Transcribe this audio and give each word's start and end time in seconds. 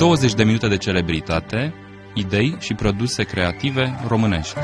20 0.00 0.34
de 0.34 0.44
minute 0.44 0.68
de 0.68 0.76
celebritate, 0.76 1.74
idei 2.14 2.56
și 2.58 2.74
produse 2.74 3.22
creative 3.22 4.00
românești. 4.06 4.58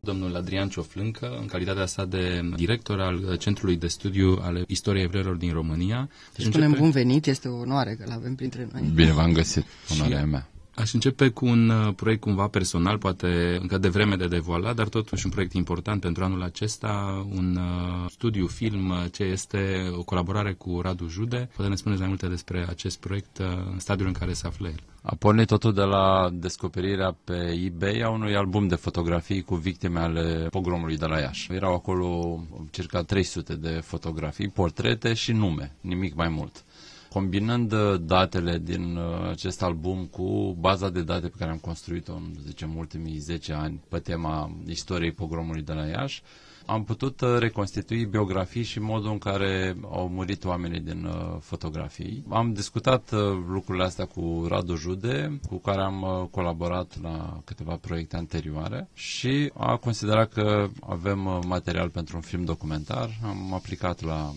domnul 0.00 0.36
Adrian 0.36 0.68
Cioflâncă, 0.68 1.36
în 1.40 1.46
calitatea 1.46 1.86
sa 1.86 2.04
de 2.04 2.40
director 2.56 3.00
al 3.00 3.36
Centrului 3.36 3.76
de 3.76 3.86
Studiu 3.86 4.38
al 4.42 4.64
Istoriei 4.66 5.04
Evreilor 5.04 5.36
din 5.36 5.52
România. 5.52 6.08
Deci 6.36 6.46
spunem 6.46 6.66
începe... 6.66 6.82
bun 6.82 6.90
venit, 6.90 7.26
este 7.26 7.48
o 7.48 7.56
onoare 7.56 7.94
că 7.94 8.04
l-avem 8.08 8.34
printre 8.34 8.68
noi. 8.72 8.90
Bine 8.94 9.12
v-am 9.12 9.32
găsit, 9.32 9.64
onoarea 9.92 10.24
mea. 10.24 10.48
Aș 10.80 10.92
începe 10.92 11.28
cu 11.28 11.46
un 11.46 11.68
uh, 11.68 11.94
proiect 11.96 12.20
cumva 12.20 12.46
personal, 12.48 12.98
poate 12.98 13.58
încă 13.60 13.78
de 13.78 13.88
vreme 13.88 14.16
de 14.16 14.26
devoalat, 14.26 14.74
dar 14.76 14.88
totuși 14.88 15.24
un 15.26 15.30
proiect 15.30 15.52
important 15.52 16.00
pentru 16.00 16.24
anul 16.24 16.42
acesta, 16.42 17.24
un 17.34 17.56
uh, 17.56 18.10
studiu 18.10 18.46
film 18.46 18.90
uh, 18.90 19.04
ce 19.12 19.22
este 19.22 19.90
o 19.96 20.02
colaborare 20.02 20.52
cu 20.52 20.80
Radu 20.80 21.08
Jude. 21.08 21.48
Poate 21.56 21.70
ne 21.70 21.76
spuneți 21.76 22.00
mai 22.00 22.08
multe 22.08 22.26
despre 22.26 22.66
acest 22.68 23.00
proiect 23.00 23.36
în 23.72 23.78
stadiul 23.78 24.06
în 24.06 24.12
care 24.12 24.32
se 24.32 24.46
află 24.46 24.68
el. 24.68 24.80
A 25.02 25.14
pornit 25.18 25.46
totul 25.46 25.72
de 25.74 25.82
la 25.82 26.30
descoperirea 26.32 27.16
pe 27.24 27.60
eBay 27.64 28.00
a 28.00 28.10
unui 28.10 28.36
album 28.36 28.68
de 28.68 28.74
fotografii 28.74 29.42
cu 29.42 29.54
victime 29.54 30.00
ale 30.00 30.46
pogromului 30.50 30.96
de 30.96 31.06
la 31.06 31.18
Iași. 31.18 31.52
Erau 31.52 31.74
acolo 31.74 32.40
circa 32.70 33.02
300 33.02 33.54
de 33.54 33.68
fotografii, 33.84 34.48
portrete 34.48 35.12
și 35.14 35.32
nume, 35.32 35.72
nimic 35.80 36.14
mai 36.14 36.28
mult 36.28 36.64
combinând 37.12 37.72
uh, 37.72 38.00
datele 38.00 38.58
din 38.58 38.96
uh, 38.96 39.28
acest 39.30 39.62
album 39.62 40.06
cu 40.06 40.56
baza 40.60 40.88
de 40.90 41.02
date 41.02 41.28
pe 41.28 41.36
care 41.38 41.50
am 41.50 41.58
construit-o 41.58 42.12
în, 42.14 42.34
zicem, 42.46 42.76
ultimii 42.76 43.18
10 43.18 43.52
ani 43.52 43.80
pe 43.88 43.98
tema 43.98 44.56
istoriei 44.66 45.12
pogromului 45.12 45.62
de 45.62 45.72
la 45.72 45.86
Iași, 45.86 46.22
am 46.70 46.84
putut 46.84 47.20
uh, 47.20 47.36
reconstitui 47.38 48.04
biografii 48.04 48.62
și 48.62 48.80
modul 48.80 49.10
în 49.10 49.18
care 49.18 49.76
au 49.90 50.08
murit 50.08 50.44
oamenii 50.44 50.80
din 50.80 51.04
uh, 51.04 51.36
fotografii. 51.40 52.24
Am 52.28 52.52
discutat 52.52 53.10
uh, 53.12 53.18
lucrurile 53.48 53.84
astea 53.84 54.04
cu 54.04 54.44
Radu 54.48 54.74
Jude, 54.76 55.40
cu 55.48 55.56
care 55.56 55.80
am 55.80 56.28
colaborat 56.30 57.02
la 57.02 57.40
câteva 57.44 57.76
proiecte 57.76 58.16
anterioare 58.16 58.88
și 58.94 59.52
a 59.56 59.76
considerat 59.76 60.32
că 60.32 60.68
avem 60.80 61.42
material 61.46 61.88
pentru 61.88 62.16
un 62.16 62.22
film 62.22 62.44
documentar. 62.44 63.10
Am 63.24 63.54
aplicat 63.54 64.00
la 64.02 64.32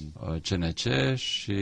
CNC 0.50 1.16
și 1.16 1.56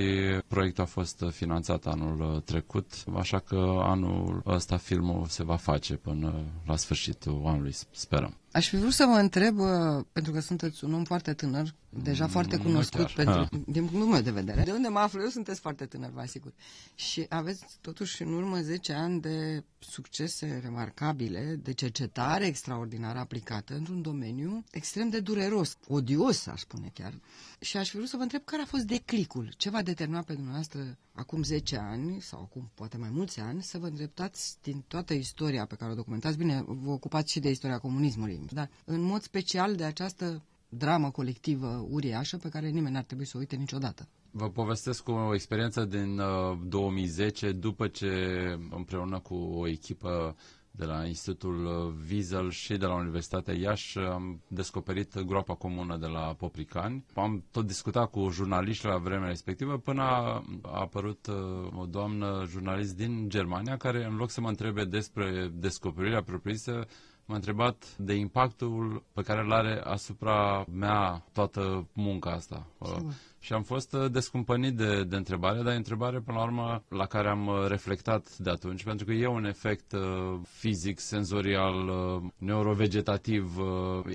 proiectul 0.47 0.83
a 0.83 0.87
fost 0.87 1.23
finanțat 1.31 1.85
anul 1.85 2.41
trecut, 2.45 3.03
așa 3.17 3.39
că 3.39 3.79
anul 3.81 4.41
ăsta 4.45 4.77
filmul 4.77 5.25
se 5.27 5.43
va 5.43 5.55
face 5.55 5.95
până 5.95 6.33
la 6.65 6.75
sfârșitul 6.75 7.41
anului, 7.45 7.73
sperăm. 7.91 8.40
Aș 8.51 8.69
fi 8.69 8.75
vrut 8.75 8.93
să 8.93 9.05
vă 9.05 9.17
întreb, 9.19 9.59
uh, 9.59 10.03
pentru 10.11 10.31
că 10.31 10.39
sunteți 10.39 10.83
un 10.83 10.93
om 10.93 11.03
foarte 11.03 11.33
tânăr, 11.33 11.75
deja 11.89 12.23
mm, 12.25 12.29
foarte 12.31 12.57
cunoscut 12.57 13.11
pentru, 13.11 13.39
ah. 13.39 13.47
din 13.65 13.85
punctul 13.85 14.11
meu 14.11 14.21
de 14.21 14.31
vedere. 14.31 14.63
De 14.63 14.71
unde 14.71 14.87
mă 14.87 14.99
aflu 14.99 15.21
eu, 15.21 15.27
sunteți 15.29 15.59
foarte 15.59 15.85
tânăr, 15.85 16.09
vă 16.09 16.19
asigur. 16.19 16.53
Și 16.95 17.25
aveți 17.29 17.63
totuși 17.81 18.21
în 18.21 18.33
urmă 18.33 18.61
10 18.61 18.93
ani 18.93 19.21
de 19.21 19.63
succese 19.79 20.59
remarcabile, 20.63 21.59
de 21.63 21.73
cercetare 21.73 22.45
extraordinară 22.45 23.19
aplicată 23.19 23.73
într-un 23.75 24.01
domeniu 24.01 24.63
extrem 24.71 25.09
de 25.09 25.19
dureros, 25.19 25.77
odios, 25.87 26.47
aș 26.47 26.59
spune 26.59 26.91
chiar. 26.93 27.13
Și 27.63 27.77
aș 27.77 27.89
fi 27.89 27.95
vrut 27.95 28.07
să 28.07 28.17
vă 28.17 28.21
întreb 28.23 28.41
care 28.43 28.61
a 28.61 28.65
fost 28.65 28.83
declicul, 28.83 29.51
ce 29.57 29.69
v-a 29.69 29.81
determinat 29.81 30.25
pe 30.25 30.33
dumneavoastră 30.33 30.97
acum 31.13 31.43
10 31.43 31.77
ani, 31.77 32.21
sau 32.21 32.39
acum 32.39 32.71
poate 32.73 32.97
mai 32.97 33.09
mulți 33.13 33.39
ani, 33.39 33.63
să 33.63 33.77
vă 33.77 33.85
îndreptați 33.87 34.57
din 34.61 34.83
toată 34.87 35.13
istoria 35.13 35.65
pe 35.65 35.75
care 35.75 35.91
o 35.91 35.95
documentați. 35.95 36.37
Bine, 36.37 36.63
vă 36.67 36.91
ocupați 36.91 37.31
și 37.31 37.39
de 37.39 37.49
istoria 37.49 37.77
comunismului, 37.79 38.39
dar 38.51 38.69
în 38.85 39.01
mod 39.01 39.21
special 39.21 39.75
de 39.75 39.83
această 39.83 40.43
dramă 40.69 41.11
colectivă 41.11 41.85
uriașă 41.89 42.37
pe 42.37 42.49
care 42.49 42.69
nimeni 42.69 42.93
n-ar 42.93 43.03
trebui 43.03 43.25
să 43.25 43.33
o 43.35 43.39
uite 43.39 43.55
niciodată. 43.55 44.07
Vă 44.31 44.49
povestesc 44.49 45.07
o 45.07 45.33
experiență 45.33 45.85
din 45.85 46.19
uh, 46.19 46.57
2010, 46.67 47.51
după 47.51 47.87
ce 47.87 48.07
împreună 48.69 49.19
cu 49.19 49.33
o 49.35 49.67
echipă 49.67 50.35
de 50.71 50.85
la 50.85 51.05
Institutul 51.05 51.65
uh, 51.65 51.93
Wiesel 52.11 52.49
și 52.49 52.77
de 52.77 52.85
la 52.85 52.93
Universitatea 52.93 53.53
Iași 53.53 53.97
am 53.97 54.41
descoperit 54.47 55.19
groapa 55.19 55.53
comună 55.53 55.97
de 55.97 56.05
la 56.07 56.19
Popricani. 56.37 57.05
Am 57.15 57.43
tot 57.51 57.65
discutat 57.67 58.09
cu 58.09 58.29
jurnaliști 58.29 58.85
la 58.85 58.97
vremea 58.97 59.27
respectivă 59.27 59.77
până 59.77 60.01
a, 60.01 60.43
apărut 60.61 61.27
uh, 61.27 61.79
o 61.79 61.85
doamnă 61.85 62.45
jurnalist 62.49 62.95
din 62.95 63.29
Germania 63.29 63.77
care 63.77 64.05
în 64.05 64.15
loc 64.15 64.29
să 64.29 64.41
mă 64.41 64.47
întrebe 64.47 64.85
despre 64.85 65.51
descoperirea 65.53 66.23
propriu-zisă 66.23 66.87
m-a 67.31 67.37
întrebat 67.37 67.95
de 67.97 68.13
impactul 68.13 69.03
pe 69.13 69.21
care 69.21 69.41
îl 69.41 69.51
are 69.51 69.81
asupra 69.83 70.65
mea 70.71 71.23
toată 71.33 71.87
munca 71.93 72.31
asta. 72.31 72.65
Sigur 72.83 73.13
și 73.43 73.53
am 73.53 73.63
fost 73.63 73.93
uh, 73.93 74.11
descumpănit 74.11 74.75
de, 74.75 75.03
de 75.03 75.15
întrebare, 75.15 75.61
dar 75.61 75.73
e 75.73 75.75
întrebare 75.75 76.19
până 76.19 76.37
la 76.37 76.43
urmă 76.43 76.83
la 76.87 77.05
care 77.05 77.27
am 77.29 77.47
uh, 77.47 77.65
reflectat 77.67 78.37
de 78.37 78.49
atunci, 78.49 78.83
pentru 78.83 79.05
că 79.05 79.11
e 79.11 79.27
un 79.27 79.45
efect 79.45 79.91
uh, 79.91 80.39
fizic, 80.47 80.99
senzorial, 80.99 81.87
uh, 81.87 82.21
neurovegetativ, 82.37 83.57
uh, 83.57 83.65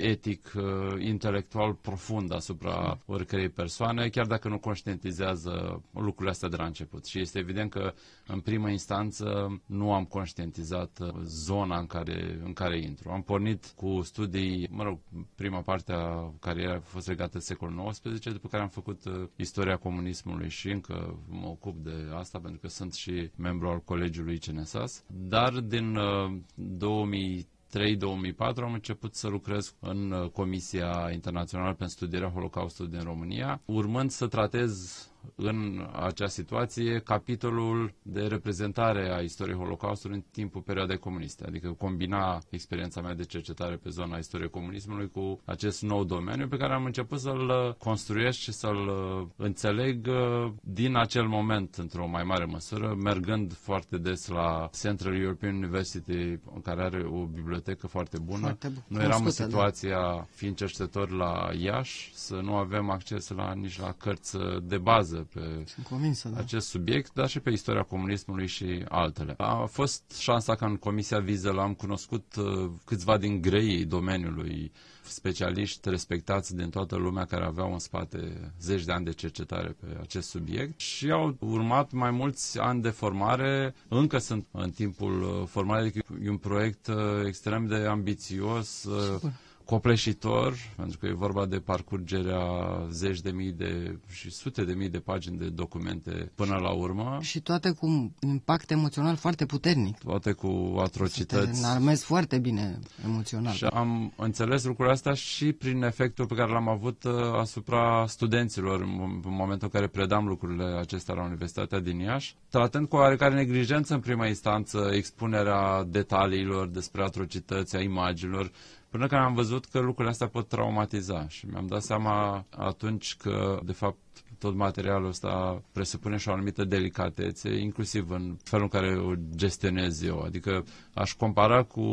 etic, 0.03 0.53
uh, 0.57 0.63
intelectual 1.03 1.73
profund 1.75 2.33
asupra 2.35 2.99
oricărei 3.07 3.49
persoane, 3.49 4.09
chiar 4.09 4.27
dacă 4.27 4.49
nu 4.49 4.59
conștientizează 4.59 5.83
lucrurile 5.95 6.31
astea 6.31 6.49
de 6.49 6.57
la 6.57 6.65
început. 6.65 7.07
Și 7.07 7.21
este 7.21 7.39
evident 7.39 7.71
că 7.71 7.93
în 8.27 8.41
primă 8.41 8.69
instanță 8.71 9.61
nu 9.67 9.93
am 9.93 10.05
conștientizat 10.05 10.99
uh, 11.01 11.09
zona 11.25 11.79
în 11.79 11.87
care, 11.87 12.41
în 12.45 12.53
care 12.53 12.79
intru. 12.81 13.06
Am 13.11 13.23
pornit 13.23 13.67
cu 13.77 14.01
studii, 14.03 14.69
mă 14.71 14.83
rog, 14.83 14.99
prima 15.35 15.61
parte 15.61 15.93
a 15.93 16.33
carierei 16.41 16.75
a 16.75 16.81
fost 16.81 17.07
legată 17.09 17.31
de 17.39 17.45
secolul 17.45 17.89
XIX, 17.91 18.33
după 18.33 18.49
care 18.49 18.63
am 18.63 18.69
făcut 18.69 19.05
uh, 19.05 19.29
istoria 19.37 19.77
comunismului 19.77 20.49
și 20.49 20.71
încă 20.71 21.19
mă 21.29 21.47
ocup 21.47 21.77
de 21.85 21.93
asta 22.15 22.39
pentru 22.39 22.61
că 22.61 22.69
sunt 22.69 22.93
și 22.95 23.31
membru 23.37 23.69
al 23.69 23.81
colegiului 23.81 24.39
CNSAS, 24.39 25.05
dar 25.09 25.53
din 25.53 25.97
uh, 25.97 26.37
2000 26.55 27.47
2003-2004 27.73 28.37
am 28.63 28.73
început 28.73 29.15
să 29.15 29.29
lucrez 29.29 29.75
în 29.81 30.11
uh, 30.11 30.29
Comisia 30.31 31.11
Internațională 31.13 31.75
pentru 31.75 31.97
Studierea 31.97 32.29
Holocaustului 32.29 32.91
din 32.91 33.03
România, 33.03 33.61
urmând 33.65 34.11
să 34.11 34.27
tratez 34.27 35.01
în 35.35 35.89
acea 35.93 36.27
situație 36.27 36.99
capitolul 36.99 37.93
de 38.03 38.21
reprezentare 38.21 39.13
a 39.15 39.19
istoriei 39.21 39.57
Holocaustului 39.57 40.17
în 40.17 40.23
timpul 40.33 40.61
perioadei 40.61 40.99
comuniste, 40.99 41.45
adică 41.47 41.69
combina 41.79 42.43
experiența 42.51 43.01
mea 43.01 43.15
de 43.15 43.23
cercetare 43.25 43.75
pe 43.77 43.89
zona 43.91 44.17
istoriei 44.17 44.51
comunismului 44.51 45.11
cu 45.11 45.41
acest 45.45 45.83
nou 45.83 46.05
domeniu 46.05 46.49
pe 46.49 46.57
care 46.57 46.73
am 46.73 46.85
început 46.85 47.21
să-l 47.21 47.75
construiesc 47.79 48.39
și 48.39 48.53
să-l 48.53 48.91
înțeleg 49.37 50.07
uh, 50.07 50.53
din 50.61 50.97
acel 50.97 51.27
moment 51.27 51.75
într-o 51.75 52.07
mai 52.07 52.23
mare 52.23 52.45
măsură, 52.45 52.95
mergând 53.03 53.53
foarte 53.55 53.97
des 53.99 54.29
la 54.29 54.71
Central 54.81 55.17
European 55.21 55.55
University, 55.57 56.13
în 56.55 56.61
care 56.63 56.83
are 56.83 57.03
o 57.03 57.25
bibliotecă 57.25 57.87
foarte 57.87 58.19
bună. 58.19 58.39
Foarte 58.41 58.69
bu- 58.69 58.83
Noi 58.89 59.05
eram 59.05 59.19
în 59.19 59.25
da. 59.25 59.31
situația, 59.31 59.99
da. 60.01 60.27
fiind 60.31 60.57
cercetători 60.57 61.17
la 61.17 61.51
Iași, 61.59 62.11
să 62.15 62.35
nu 62.35 62.55
avem 62.55 62.91
acces 62.91 63.29
la 63.29 63.53
nici 63.53 63.79
la 63.81 63.93
cărți 63.99 64.37
de 64.63 64.79
bază 64.79 65.16
bază 65.17 65.27
pe 65.35 65.83
convinsă, 65.89 66.29
da. 66.29 66.39
acest 66.39 66.69
subiect, 66.69 67.13
dar 67.15 67.29
și 67.29 67.41
pe 67.41 67.51
istoria 67.51 67.83
comunismului 67.83 68.47
și 68.47 68.85
altele. 68.89 69.35
A 69.37 69.65
fost 69.71 70.03
șansa 70.19 70.55
ca 70.55 70.67
în 70.67 70.77
Comisia 70.77 71.19
Vizel 71.19 71.59
am 71.59 71.75
cunoscut 71.75 72.35
uh, 72.37 72.71
câțiva 72.85 73.17
din 73.19 73.41
greii 73.41 73.85
domeniului, 73.85 74.73
specialiști 75.03 75.89
respectați 75.89 76.57
din 76.57 76.71
toată 76.71 76.97
lumea 76.97 77.25
care 77.25 77.45
aveau 77.45 77.73
în 77.73 77.79
spate 77.79 78.53
zeci 78.61 78.85
de 78.85 78.93
ani 78.93 79.05
de 79.05 79.13
cercetare 79.13 79.77
pe 79.81 79.99
acest 80.01 80.29
subiect 80.29 80.81
și 80.81 81.11
au 81.11 81.37
urmat 81.41 81.93
mai 81.93 82.11
mulți 82.11 82.59
ani 82.59 82.83
de 82.83 82.89
formare, 82.89 83.75
încă 83.89 84.19
sunt 84.19 84.47
în 84.51 84.71
timpul 84.71 85.23
uh, 85.23 85.47
formării, 85.49 85.83
adică 85.89 86.05
e 86.25 86.31
un 86.31 86.37
proiect 86.37 86.87
uh, 86.87 86.95
extrem 87.27 87.67
de 87.67 87.75
ambițios, 87.77 88.69
Super 88.69 89.33
copleșitor, 89.67 90.55
pentru 90.77 90.99
că 90.99 91.07
e 91.07 91.13
vorba 91.13 91.47
de 91.47 91.57
parcurgerea 91.59 92.43
zeci 92.91 93.21
de 93.21 93.31
mii 93.31 93.53
de 93.53 93.99
și 94.11 94.31
sute 94.31 94.65
de 94.65 94.73
mii 94.73 94.89
de 94.89 94.99
pagini 94.99 95.39
de 95.39 95.49
documente 95.49 96.31
până 96.35 96.57
la 96.57 96.71
urmă. 96.71 97.19
Și 97.21 97.41
toate 97.41 97.71
cu 97.71 97.87
un 97.87 98.11
impact 98.21 98.71
emoțional 98.71 99.17
foarte 99.17 99.47
puternic. 99.47 99.99
Toate 99.99 100.33
cu 100.33 100.75
atrocități. 100.83 101.61
Să 101.61 101.79
te 101.89 101.95
foarte 101.95 102.39
bine 102.39 102.79
emoțional. 103.05 103.53
Și 103.53 103.65
am 103.65 104.13
înțeles 104.17 104.65
lucrurile 104.65 104.95
astea 104.95 105.13
și 105.15 105.53
prin 105.53 105.83
efectul 105.83 106.27
pe 106.27 106.35
care 106.35 106.53
l-am 106.53 106.69
avut 106.69 107.05
uh, 107.05 107.13
asupra 107.41 108.05
studenților 108.09 108.81
în 108.81 109.21
momentul 109.25 109.69
în 109.73 109.81
care 109.81 109.87
predam 109.87 110.27
lucrurile 110.27 110.65
acestea 110.65 111.15
la 111.15 111.23
Universitatea 111.25 111.81
din 111.81 111.99
Iași, 111.99 112.37
tratând 112.49 112.89
cu 112.89 112.97
oarecare 112.97 113.35
neglijență 113.35 113.95
în 113.95 114.01
prima 114.01 114.27
instanță 114.27 114.91
expunerea 114.93 115.85
detaliilor 115.89 116.69
despre 116.69 117.03
atrocități, 117.03 117.77
a 117.77 117.81
imaginilor, 117.81 118.51
Până 118.97 119.09
când 119.09 119.21
am 119.21 119.35
văzut 119.35 119.65
că 119.65 119.79
lucrurile 119.79 120.09
astea 120.11 120.29
pot 120.29 120.49
traumatiza 120.49 121.29
și 121.29 121.47
mi-am 121.47 121.67
dat 121.67 121.83
seama 121.83 122.45
atunci 122.51 123.17
că, 123.17 123.61
de 123.65 123.73
fapt, 123.73 123.97
tot 124.39 124.55
materialul 124.55 125.09
ăsta 125.09 125.63
presupune 125.73 126.17
și 126.17 126.29
o 126.29 126.33
anumită 126.33 126.65
delicatețe, 126.65 127.55
inclusiv 127.59 128.11
în 128.11 128.37
felul 128.43 128.69
în 128.73 128.81
care 128.81 128.97
o 128.99 129.13
gestionez 129.35 130.03
eu. 130.03 130.21
Adică 130.21 130.65
aș 130.95 131.13
compara 131.13 131.63
cu 131.63 131.87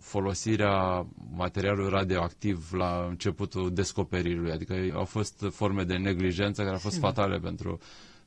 folosirea 0.00 1.06
materialului 1.36 1.90
radioactiv 1.90 2.72
la 2.72 3.06
începutul 3.08 3.72
descoperirii. 3.74 4.50
Adică 4.52 4.74
au 4.94 5.04
fost 5.04 5.44
forme 5.50 5.84
de 5.84 5.96
neglijență 5.96 6.60
care 6.62 6.72
au 6.74 6.80
fost 6.80 6.98
fatale 6.98 7.38
pentru 7.38 7.78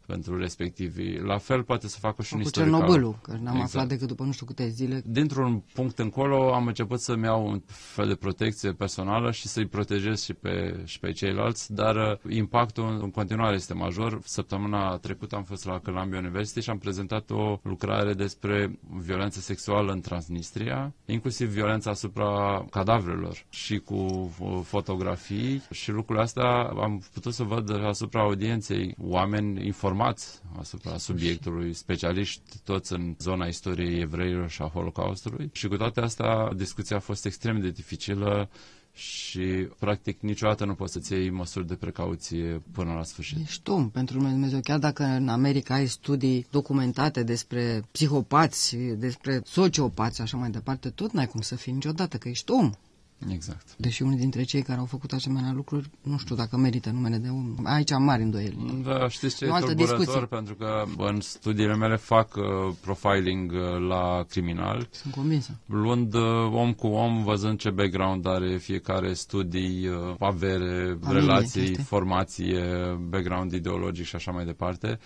pentru 0.10 0.38
respectivii. 0.38 1.20
La 1.20 1.38
fel 1.38 1.64
poate 1.64 1.88
să 1.88 1.98
facă 2.00 2.22
și 2.22 2.34
un 2.34 2.42
istoric. 2.42 2.72
Cernobâlul, 2.72 3.20
că 3.22 3.32
n-am 3.32 3.54
exact. 3.56 3.62
aflat 3.64 3.88
decât 3.88 4.08
după 4.08 4.24
nu 4.24 4.32
știu 4.32 4.46
câte 4.46 4.68
zile. 4.70 5.02
Dintr-un 5.06 5.64
punct 5.74 6.00
încolo 6.00 6.54
am 6.54 6.68
început 6.68 7.00
să-mi 7.00 7.24
iau 7.24 7.48
un 7.48 7.62
fel 7.68 8.08
de 8.08 8.16
protecție 8.16 8.72
personală 8.72 9.32
și 9.32 9.48
să-i 9.48 9.66
protejez 9.66 10.24
și 10.24 10.34
pe, 10.34 10.82
și 10.86 11.00
pe 11.00 11.12
ceilalți, 11.12 11.74
dar 11.74 11.96
uh, 11.96 12.34
impactul 12.34 13.00
în 13.02 13.12
continuare 13.12 13.56
este 13.56 13.74
major. 13.74 14.20
Săptămâna 14.24 14.98
trecută 14.98 15.36
am 15.36 15.44
fost 15.44 15.66
la 15.66 15.80
Columbia 15.80 16.20
University 16.20 16.60
și 16.62 16.70
am 16.70 16.78
prezentat 16.78 17.30
o 17.30 17.60
lucrare 17.64 18.14
despre 18.14 18.80
violență 19.00 19.40
sexuală 19.40 19.92
în 19.92 20.02
Transnistria, 20.02 20.94
inclusiv 21.06 21.48
violența 21.50 21.90
asupra 21.90 22.66
cadavrelor 22.70 23.46
și 23.50 23.78
cu 23.80 23.96
uh, 24.40 24.60
fotografii 24.64 25.62
și 25.72 25.92
lucrurile 25.92 26.24
astea 26.24 26.50
am 26.82 27.04
putut 27.14 27.34
să 27.34 27.44
văd 27.44 27.84
asupra 27.86 28.22
audienței 28.22 28.96
oameni 28.98 29.66
informați 29.66 29.98
informați 30.00 30.40
asupra 30.60 30.98
subiectului, 30.98 31.74
specialiști 31.74 32.42
toți 32.64 32.94
în 32.94 33.16
zona 33.20 33.46
istoriei 33.46 34.00
evreilor 34.02 34.50
și 34.50 34.62
a 34.62 34.66
Holocaustului. 34.74 35.50
Și 35.54 35.68
cu 35.68 35.78
toate 35.78 36.00
astea, 36.02 36.52
discuția 36.56 36.96
a 36.96 37.00
fost 37.00 37.26
extrem 37.26 37.60
de 37.62 37.70
dificilă 37.70 38.50
și 38.94 39.68
practic 39.80 40.22
niciodată 40.22 40.66
nu 40.66 40.74
poți 40.74 40.94
să-ți 40.94 41.14
iei 41.14 41.30
măsuri 41.30 41.68
de 41.68 41.76
precauție 41.76 42.62
până 42.72 42.94
la 42.94 43.04
sfârșit. 43.04 43.38
Ești 43.44 43.70
om 43.70 43.90
pentru 43.90 44.18
Dumnezeu, 44.20 44.60
chiar 44.60 44.80
dacă 44.80 45.04
în 45.04 45.28
America 45.28 45.74
ai 45.74 45.88
studii 45.88 46.46
documentate 46.52 47.24
despre 47.24 47.84
psihopați, 47.92 48.76
despre 48.78 49.42
sociopați 49.46 50.16
și 50.16 50.22
așa 50.22 50.38
mai 50.38 50.50
departe, 50.50 50.90
tot 50.90 51.12
n-ai 51.12 51.28
cum 51.28 51.42
să 51.42 51.56
fii 51.56 51.74
niciodată, 51.74 52.18
că 52.18 52.30
ești 52.30 52.52
om. 52.52 52.72
Exact. 53.28 53.76
Deși 53.78 54.02
unii 54.02 54.18
dintre 54.18 54.44
cei 54.44 54.62
care 54.62 54.80
au 54.80 54.86
făcut 54.86 55.12
asemenea 55.12 55.52
lucruri, 55.52 55.90
nu 56.02 56.18
știu 56.18 56.36
dacă 56.36 56.58
merită 56.58 56.90
numele 56.90 57.18
de 57.18 57.28
om. 57.28 57.56
Aici 57.64 57.92
am 57.92 58.04
mari 58.04 58.22
îndoieli. 58.24 58.82
Da, 58.84 59.08
știți 59.08 59.36
ce 59.38 59.46
e, 59.46 59.48
e 59.48 59.60
tulburător? 59.60 60.26
Pentru 60.26 60.56
că 60.56 60.84
în 60.98 61.20
studiile 61.22 61.76
mele 61.76 61.96
fac 61.96 62.36
uh, 62.36 62.44
profiling 62.82 63.52
uh, 63.52 63.88
la 63.88 64.26
criminali. 64.30 64.88
Sunt 64.92 65.14
convinsă. 65.14 65.58
Luând 65.66 66.14
uh, 66.14 66.22
om 66.52 66.74
cu 66.74 66.88
om, 66.88 67.24
văzând 67.24 67.60
ce 67.60 67.70
background 67.70 68.28
are 68.28 68.58
fiecare 68.58 69.14
studii, 69.14 69.88
uh, 69.88 69.96
avere, 70.20 70.98
Familie, 71.02 71.20
relații, 71.20 71.62
este. 71.62 71.82
formație, 71.82 72.64
background 73.10 73.52
ideologic 73.52 74.06
și 74.06 74.16
așa 74.16 74.32
mai 74.32 74.46
departe 74.46 75.00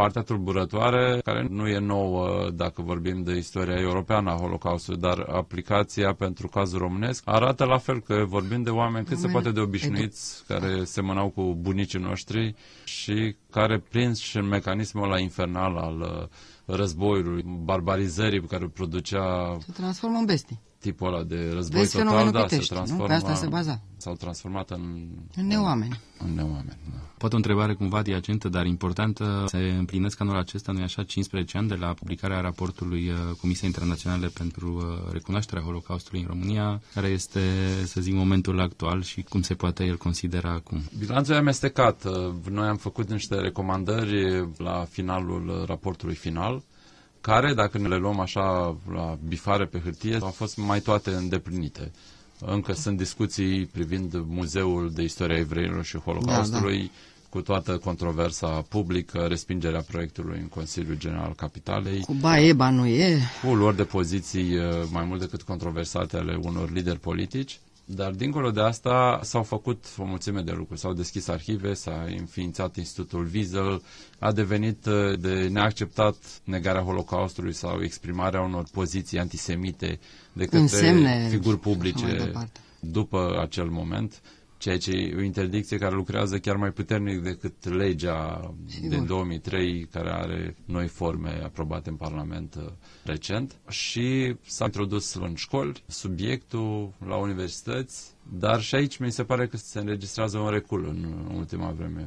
partea 0.00 0.22
tulburătoare, 0.22 1.20
care 1.24 1.46
nu 1.50 1.68
e 1.68 1.78
nouă 1.78 2.50
dacă 2.54 2.82
vorbim 2.82 3.22
de 3.22 3.36
istoria 3.36 3.78
europeană 3.80 4.30
a 4.30 4.36
Holocaustului, 4.36 5.00
dar 5.00 5.18
aplicația 5.18 6.12
pentru 6.14 6.48
cazul 6.48 6.78
românesc 6.78 7.22
arată 7.24 7.64
la 7.64 7.78
fel 7.78 8.00
că 8.00 8.24
vorbim 8.28 8.62
de 8.62 8.70
oameni 8.70 9.06
cât 9.06 9.18
se 9.18 9.28
poate 9.28 9.50
de 9.50 9.60
obișnuiți, 9.60 10.44
care 10.48 10.84
semănau 10.84 11.28
cu 11.28 11.42
bunicii 11.60 11.98
noștri 11.98 12.54
și 12.84 13.36
care 13.50 13.78
prins 13.78 14.18
și 14.18 14.36
în 14.36 14.46
mecanismul 14.46 15.04
ăla 15.04 15.18
infernal 15.18 15.76
al 15.76 16.00
uh, 16.00 16.76
războiului, 16.76 17.42
barbarizării 17.64 18.40
pe 18.40 18.46
care 18.46 18.62
îl 18.62 18.68
producea... 18.68 19.56
Se 19.66 19.72
transformă 19.72 20.18
în 20.18 20.24
bestii 20.24 20.60
tipul 20.86 21.06
ăla 21.14 21.22
de 21.22 21.50
război 21.54 21.80
Vezi 21.80 21.96
total, 21.96 22.30
da, 22.30 22.46
se 22.48 22.58
transformă, 22.58 23.14
asta 23.14 23.34
se 23.34 23.46
baza. 23.46 23.80
S-au 23.96 24.14
transformat 24.14 24.70
în... 24.70 25.06
În 25.36 25.46
neoameni. 25.46 26.00
În 26.18 26.34
neoameni, 26.34 26.78
da. 26.92 26.98
Poate 27.18 27.34
o 27.34 27.36
întrebare 27.36 27.74
cumva 27.74 27.98
adiacentă, 27.98 28.48
dar 28.48 28.66
importantă. 28.66 29.44
Se 29.46 29.58
împlinesc 29.58 30.20
anul 30.20 30.36
acesta, 30.36 30.72
nu 30.72 30.82
așa, 30.82 31.02
15 31.02 31.58
ani 31.58 31.68
de 31.68 31.74
la 31.74 31.92
publicarea 31.92 32.40
raportului 32.40 33.08
uh, 33.08 33.16
Comisiei 33.40 33.68
Internaționale 33.68 34.26
pentru 34.26 34.74
uh, 34.76 35.12
Recunoașterea 35.12 35.62
Holocaustului 35.62 36.20
în 36.20 36.26
România, 36.26 36.80
care 36.94 37.06
este, 37.06 37.40
să 37.84 38.00
zic, 38.00 38.14
momentul 38.14 38.60
actual 38.60 39.02
și 39.02 39.22
cum 39.22 39.42
se 39.42 39.54
poate 39.54 39.84
el 39.84 39.96
considera 39.96 40.50
acum. 40.50 40.80
Bilanțul 40.98 41.34
e 41.34 41.38
amestecat. 41.38 42.04
Uh, 42.04 42.34
noi 42.50 42.68
am 42.68 42.76
făcut 42.76 43.10
niște 43.10 43.34
recomandări 43.34 44.48
la 44.56 44.86
finalul 44.90 45.64
raportului 45.66 46.14
final 46.14 46.62
care, 47.26 47.54
dacă 47.54 47.78
ne 47.78 47.88
le 47.88 47.96
luăm 47.96 48.20
așa 48.20 48.76
la 48.92 49.18
bifare 49.28 49.64
pe 49.64 49.78
hârtie, 49.84 50.18
au 50.20 50.30
fost 50.30 50.56
mai 50.56 50.80
toate 50.80 51.10
îndeplinite. 51.10 51.90
Încă 52.40 52.72
sunt 52.72 52.96
discuții 52.96 53.66
privind 53.66 54.14
Muzeul 54.26 54.90
de 54.94 55.02
Istoria 55.02 55.36
Evreilor 55.36 55.84
și 55.84 55.98
Holocaustului, 55.98 56.78
da, 56.78 56.82
da. 56.84 57.28
cu 57.30 57.40
toată 57.40 57.76
controversa 57.78 58.48
publică, 58.68 59.18
respingerea 59.18 59.80
proiectului 59.80 60.38
în 60.40 60.48
Consiliul 60.48 60.96
General 60.98 61.32
Capitalei. 61.36 62.00
Cu 62.00 62.12
ba 62.52 62.70
nu 62.70 62.86
e. 62.86 63.18
Cu 63.44 63.54
luări 63.54 63.76
de 63.76 63.84
poziții 63.84 64.56
uh, 64.56 64.64
mai 64.90 65.04
mult 65.04 65.20
decât 65.20 65.42
controversate 65.42 66.16
ale 66.16 66.38
unor 66.42 66.70
lideri 66.72 66.98
politici. 67.00 67.58
Dar 67.88 68.10
dincolo 68.10 68.50
de 68.50 68.60
asta 68.60 69.20
s-au 69.22 69.42
făcut 69.42 69.84
o 69.98 70.04
mulțime 70.04 70.40
de 70.40 70.52
lucruri. 70.52 70.80
S-au 70.80 70.92
deschis 70.92 71.28
arhive, 71.28 71.74
s-a 71.74 72.06
înființat 72.18 72.76
Institutul 72.76 73.28
Wiesel, 73.32 73.82
a 74.18 74.32
devenit 74.32 74.86
uh, 74.86 75.18
de 75.18 75.48
neacceptat 75.48 76.16
negarea 76.44 76.80
Holocaustului 76.82 77.52
sau 77.52 77.82
exprimarea 77.82 78.40
unor 78.40 78.64
poziții 78.72 79.18
antisemite 79.18 79.98
de 80.32 80.42
către 80.44 80.58
Însemne 80.58 81.26
figuri 81.30 81.58
publice 81.58 82.32
după 82.80 83.38
acel 83.40 83.66
moment 83.68 84.20
ceea 84.58 84.78
ce 84.78 84.90
e 84.90 85.14
o 85.16 85.20
interdicție 85.22 85.78
care 85.78 85.94
lucrează 85.94 86.38
chiar 86.38 86.56
mai 86.56 86.70
puternic 86.70 87.20
decât 87.22 87.68
legea 87.68 88.54
Sigur. 88.66 88.88
din 88.88 89.06
2003, 89.06 89.84
care 89.92 90.10
are 90.10 90.56
noi 90.64 90.86
forme 90.86 91.40
aprobate 91.44 91.88
în 91.88 91.94
Parlament 91.96 92.54
uh, 92.54 92.64
recent. 93.04 93.56
Și 93.68 94.36
s-a 94.46 94.64
introdus 94.64 95.14
în 95.14 95.34
școli 95.34 95.82
subiectul 95.86 96.92
la 97.06 97.16
universități, 97.16 98.10
dar 98.38 98.60
și 98.60 98.74
aici 98.74 98.96
mi 98.96 99.12
se 99.12 99.24
pare 99.24 99.46
că 99.46 99.56
se 99.56 99.78
înregistrează 99.78 100.38
un 100.38 100.50
recul 100.50 100.86
în 100.88 101.34
ultima 101.36 101.70
vreme. 101.70 102.06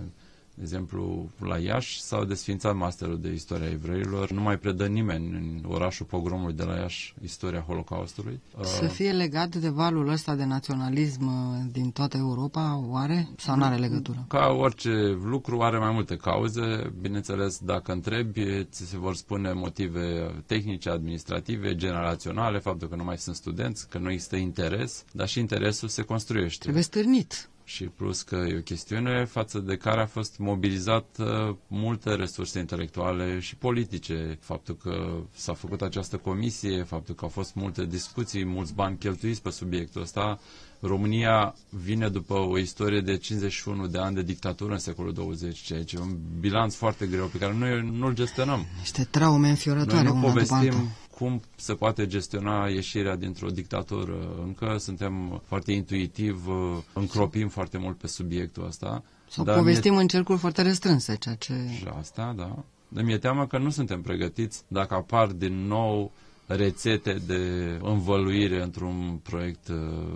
De 0.59 0.65
exemplu, 0.65 1.29
la 1.39 1.57
Iași 1.57 2.01
s-au 2.01 2.23
desfințat 2.23 2.75
masterul 2.75 3.19
de 3.21 3.31
istoria 3.31 3.69
evreilor. 3.69 4.31
Nu 4.31 4.41
mai 4.41 4.57
predă 4.57 4.85
nimeni 4.87 5.25
în 5.27 5.63
orașul 5.71 6.05
pogromului 6.05 6.53
de 6.55 6.63
la 6.63 6.75
Iași 6.75 7.13
istoria 7.23 7.59
Holocaustului. 7.67 8.39
Să 8.63 8.83
uh, 8.83 8.89
fie 8.89 9.11
legat 9.11 9.55
de 9.55 9.69
valul 9.69 10.07
ăsta 10.09 10.35
de 10.35 10.43
naționalism 10.45 11.25
uh, 11.27 11.65
din 11.71 11.91
toată 11.91 12.17
Europa, 12.17 12.83
oare? 12.87 13.27
Sau 13.37 13.55
nu 13.55 13.63
are 13.63 13.75
legătură? 13.75 14.25
Ca 14.27 14.47
orice 14.47 15.17
lucru 15.23 15.61
are 15.61 15.77
mai 15.77 15.91
multe 15.91 16.15
cauze. 16.15 16.93
Bineînțeles, 17.01 17.59
dacă 17.63 17.91
întrebi, 17.91 18.63
ți 18.65 18.85
se 18.85 18.97
vor 18.97 19.15
spune 19.15 19.53
motive 19.53 20.33
tehnice, 20.45 20.89
administrative, 20.89 21.75
generaționale, 21.75 22.57
faptul 22.59 22.87
că 22.87 22.95
nu 22.95 23.03
mai 23.03 23.17
sunt 23.17 23.35
studenți, 23.35 23.89
că 23.89 23.97
nu 23.97 24.11
există 24.11 24.35
interes, 24.35 25.05
dar 25.11 25.27
și 25.27 25.39
interesul 25.39 25.87
se 25.87 26.01
construiește. 26.01 26.61
Trebuie 26.61 26.83
stârnit 26.83 27.49
și 27.69 27.83
plus 27.83 28.21
că 28.21 28.35
e 28.35 28.57
o 28.57 28.61
chestiune 28.61 29.25
față 29.25 29.59
de 29.59 29.77
care 29.77 30.01
a 30.01 30.05
fost 30.05 30.37
mobilizat 30.37 31.17
uh, 31.19 31.55
multe 31.67 32.15
resurse 32.15 32.59
intelectuale 32.59 33.39
și 33.39 33.55
politice. 33.55 34.37
Faptul 34.41 34.75
că 34.75 35.19
s-a 35.31 35.53
făcut 35.53 35.81
această 35.81 36.17
comisie, 36.17 36.83
faptul 36.83 37.15
că 37.15 37.23
au 37.23 37.29
fost 37.29 37.53
multe 37.55 37.85
discuții, 37.85 38.45
mulți 38.45 38.73
bani 38.73 38.97
cheltuiți 38.97 39.41
pe 39.41 39.49
subiectul 39.49 40.01
ăsta. 40.01 40.39
România 40.79 41.55
vine 41.69 42.07
după 42.09 42.33
o 42.33 42.57
istorie 42.57 43.01
de 43.01 43.17
51 43.17 43.87
de 43.87 43.97
ani 43.97 44.15
de 44.15 44.21
dictatură 44.23 44.73
în 44.73 44.79
secolul 44.79 45.13
20, 45.13 45.57
ceea 45.59 45.83
ce 45.83 45.95
e 45.95 45.99
un 45.99 46.17
bilanț 46.39 46.75
foarte 46.75 47.05
greu 47.07 47.25
pe 47.25 47.37
care 47.37 47.53
noi 47.53 47.89
nu-l 47.93 48.13
gestionăm. 48.13 48.65
Niște 48.79 49.03
traume 49.03 49.49
înfiorătoare 49.49 50.03
Noi 50.07 50.13
nu 50.13 50.21
povestim 50.27 50.73
cum 51.19 51.41
se 51.55 51.73
poate 51.73 52.07
gestiona 52.07 52.67
ieșirea 52.67 53.15
dintr-o 53.15 53.49
dictatură. 53.49 54.13
Încă 54.43 54.75
suntem 54.77 55.41
foarte 55.45 55.71
intuitiv, 55.71 56.45
încropim 56.93 57.47
foarte 57.47 57.77
mult 57.77 57.97
pe 57.97 58.07
subiectul 58.07 58.65
ăsta. 58.65 59.03
Sau 59.29 59.43
dar 59.43 59.57
povestim 59.57 59.95
în 59.97 60.07
cercuri 60.07 60.39
foarte 60.39 60.61
restrânse, 60.61 61.15
ceea 61.15 61.35
ce... 61.35 61.53
Și 61.77 61.85
asta, 61.99 62.33
da. 62.37 62.63
Dar 62.87 63.03
mi-e 63.03 63.17
teamă 63.17 63.47
că 63.47 63.57
nu 63.57 63.69
suntem 63.69 64.01
pregătiți 64.01 64.63
dacă 64.67 64.93
apar 64.93 65.27
din 65.27 65.67
nou 65.67 66.11
rețete 66.55 67.21
de 67.27 67.39
învăluire 67.81 68.63
într-un 68.63 69.19
proiect 69.23 69.67
uh, 69.67 69.75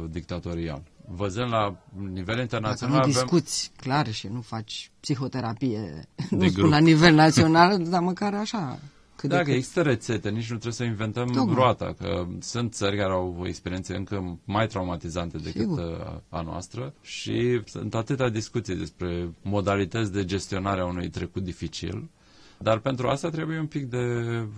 dictatorial. 0.09 0.81
Văzând 1.07 1.51
la 1.51 1.75
nivel 2.13 2.39
internațional... 2.39 2.95
Dacă 2.95 3.07
nu 3.07 3.13
discuți 3.13 3.71
avem... 3.77 3.93
clar 3.93 4.13
și 4.13 4.27
nu 4.27 4.41
faci 4.41 4.91
psihoterapie, 4.99 6.07
nu 6.29 6.47
spun 6.47 6.69
la 6.69 6.77
nivel 6.79 7.13
național, 7.13 7.83
dar 7.87 8.01
măcar 8.01 8.33
așa 8.33 8.79
cât 9.15 9.31
Dacă 9.31 9.51
există 9.51 9.81
rețete, 9.81 10.29
nici 10.29 10.41
nu 10.49 10.57
trebuie 10.57 10.73
să 10.73 10.83
inventăm 10.83 11.27
Tocmai. 11.27 11.53
groata, 11.53 11.95
că 11.99 12.27
sunt 12.39 12.73
țări 12.73 12.97
care 12.97 13.11
au 13.11 13.35
o 13.39 13.47
experiență 13.47 13.93
încă 13.93 14.39
mai 14.45 14.67
traumatizante 14.67 15.37
decât 15.37 15.61
Sigur. 15.61 15.77
Uh, 15.79 16.19
a 16.29 16.41
noastră 16.41 16.93
și 17.01 17.61
sunt 17.65 17.95
atâtea 17.95 18.29
discuții 18.29 18.75
despre 18.75 19.29
modalități 19.41 20.11
de 20.11 20.25
gestionare 20.25 20.81
a 20.81 20.85
unui 20.85 21.09
trecut 21.09 21.43
dificil 21.43 22.09
Dar 22.63 22.77
pentru 22.79 23.07
asta 23.07 23.29
trebuie 23.29 23.59
un 23.59 23.65
pic 23.67 23.85
de 23.89 23.97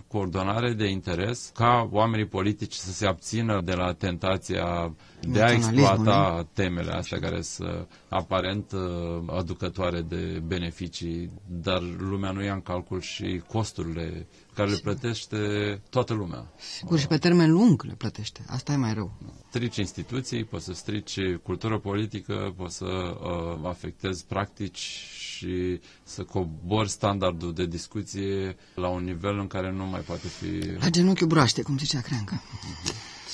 coordonare, 0.08 0.74
de 0.74 0.88
interes, 0.88 1.52
ca 1.54 1.88
oamenii 1.92 2.26
politici 2.28 2.74
să 2.74 2.92
se 2.92 3.06
abțină 3.06 3.62
de 3.62 3.74
la 3.74 3.94
tentația 3.94 4.96
de 5.28 5.42
a 5.44 5.52
exploata 5.52 6.48
temele 6.54 6.92
astea 6.92 7.20
care 7.20 7.42
sunt 7.42 7.88
aparent 8.10 8.72
uh, 8.72 8.82
aducătoare 9.38 10.02
de 10.02 10.42
beneficii, 10.46 11.32
dar 11.48 11.82
lumea 11.98 12.32
nu 12.32 12.44
ia 12.44 12.54
în 12.54 12.62
calcul 12.62 13.02
și 13.02 13.42
costurile 13.48 14.28
care 14.54 14.70
le 14.70 14.78
plătește 14.84 15.38
toată 15.90 16.14
lumea. 16.14 16.46
Sigur, 16.78 17.00
și 17.00 17.08
pe 17.08 17.18
termen 17.18 17.52
lung 17.52 17.84
le 17.84 17.94
plătește. 17.94 18.46
Asta 18.48 18.72
e 18.72 18.76
mai 18.76 18.94
rău. 18.94 19.12
Strici 19.50 19.76
instituții, 19.78 20.44
poți 20.44 20.66
să 20.66 20.74
strici 20.74 21.20
cultură 21.44 21.80
politică, 21.80 22.54
poți 22.58 22.76
să 22.76 22.86
uh, 22.86 23.60
afectezi 23.68 24.26
practici 24.26 24.78
și 25.36 25.80
să 26.04 26.24
cobori 26.24 26.90
standardul 26.90 27.54
de 27.54 27.66
discuție 27.66 28.56
la 28.76 28.88
un 28.88 29.04
nivel 29.04 29.40
în 29.40 29.48
care 29.48 29.72
nu 29.72 29.86
mai 29.86 30.00
poate 30.00 30.28
fi... 30.28 30.74
La 30.80 30.90
genunchiul 30.90 31.28
broaște, 31.28 31.62
cum 31.62 31.78
zicea 31.78 32.00
Creancă. 32.02 32.42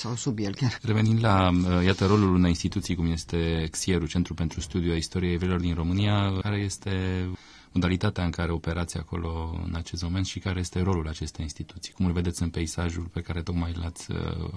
Sau 0.02 0.14
sub 0.14 0.38
el 0.38 0.54
chiar. 0.54 0.78
Revenind 0.82 1.22
la, 1.22 1.50
uh, 1.50 1.84
iată, 1.84 2.06
rolul 2.06 2.34
unei 2.34 2.48
instituții 2.48 2.94
cum 2.94 3.06
este 3.10 3.68
XIERU, 3.70 4.06
Centru 4.06 4.34
pentru 4.34 4.60
Studiu 4.60 4.92
a 4.92 4.96
Istoriei 4.96 5.32
Evreilor 5.32 5.60
din 5.60 5.74
România, 5.74 6.38
care 6.40 6.56
este 6.56 6.90
modalitatea 7.72 8.24
în 8.24 8.30
care 8.30 8.52
operați 8.52 8.96
acolo 8.98 9.60
în 9.66 9.74
acest 9.74 10.02
moment 10.02 10.26
și 10.26 10.38
care 10.38 10.60
este 10.60 10.80
rolul 10.80 11.08
acestei 11.08 11.44
instituții. 11.44 11.92
Cum 11.92 12.06
îl 12.06 12.12
vedeți 12.12 12.42
în 12.42 12.48
peisajul 12.48 13.02
pe 13.12 13.20
care 13.20 13.42
tocmai 13.42 13.72
l-ați 13.80 14.10
uh, 14.12 14.48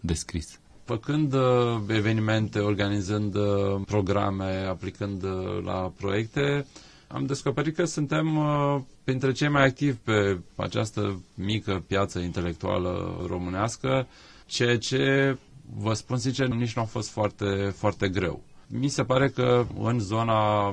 descris? 0.00 0.58
Făcând 0.84 1.32
uh, 1.34 1.80
evenimente, 1.88 2.58
organizând 2.58 3.34
uh, 3.34 3.80
programe, 3.86 4.64
aplicând 4.68 5.22
uh, 5.22 5.62
la 5.64 5.92
proiecte, 5.96 6.66
am 7.08 7.26
descoperit 7.26 7.74
că 7.74 7.84
suntem 7.84 8.36
uh, 8.36 8.80
printre 9.04 9.32
cei 9.32 9.48
mai 9.48 9.64
activi 9.64 9.96
pe 9.96 10.38
această 10.56 11.20
mică 11.34 11.84
piață 11.86 12.18
intelectuală 12.18 13.24
românească, 13.28 14.06
ceea 14.46 14.78
ce, 14.78 15.36
vă 15.76 15.92
spun 15.94 16.16
sincer, 16.16 16.46
nici 16.46 16.74
nu 16.76 16.82
a 16.82 16.84
fost 16.84 17.10
foarte, 17.10 17.74
foarte 17.76 18.08
greu. 18.08 18.42
Mi 18.66 18.88
se 18.88 19.04
pare 19.04 19.28
că 19.28 19.66
în 19.82 19.98
zona 20.00 20.66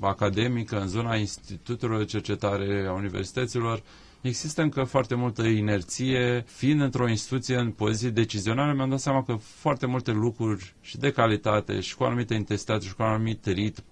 academică, 0.00 0.80
în 0.80 0.88
zona 0.88 1.14
institutelor 1.16 1.98
de 1.98 2.04
cercetare 2.04 2.86
a 2.88 2.92
universităților, 2.92 3.82
există 4.20 4.62
încă 4.62 4.82
foarte 4.84 5.14
multă 5.14 5.42
inerție. 5.42 6.44
Fiind 6.46 6.80
într-o 6.80 7.08
instituție 7.08 7.56
în 7.56 7.70
poziție 7.70 8.10
decizională, 8.10 8.72
mi-am 8.72 8.88
dat 8.88 9.00
seama 9.00 9.22
că 9.24 9.32
foarte 9.34 9.86
multe 9.86 10.10
lucruri 10.12 10.74
și 10.80 10.98
de 10.98 11.10
calitate 11.12 11.80
și 11.80 11.96
cu 11.96 12.04
anumite 12.04 12.34
intensitate 12.34 12.84
și 12.86 12.94
cu 12.94 13.02
un 13.02 13.08
anumit 13.08 13.46
ritm 13.46 13.82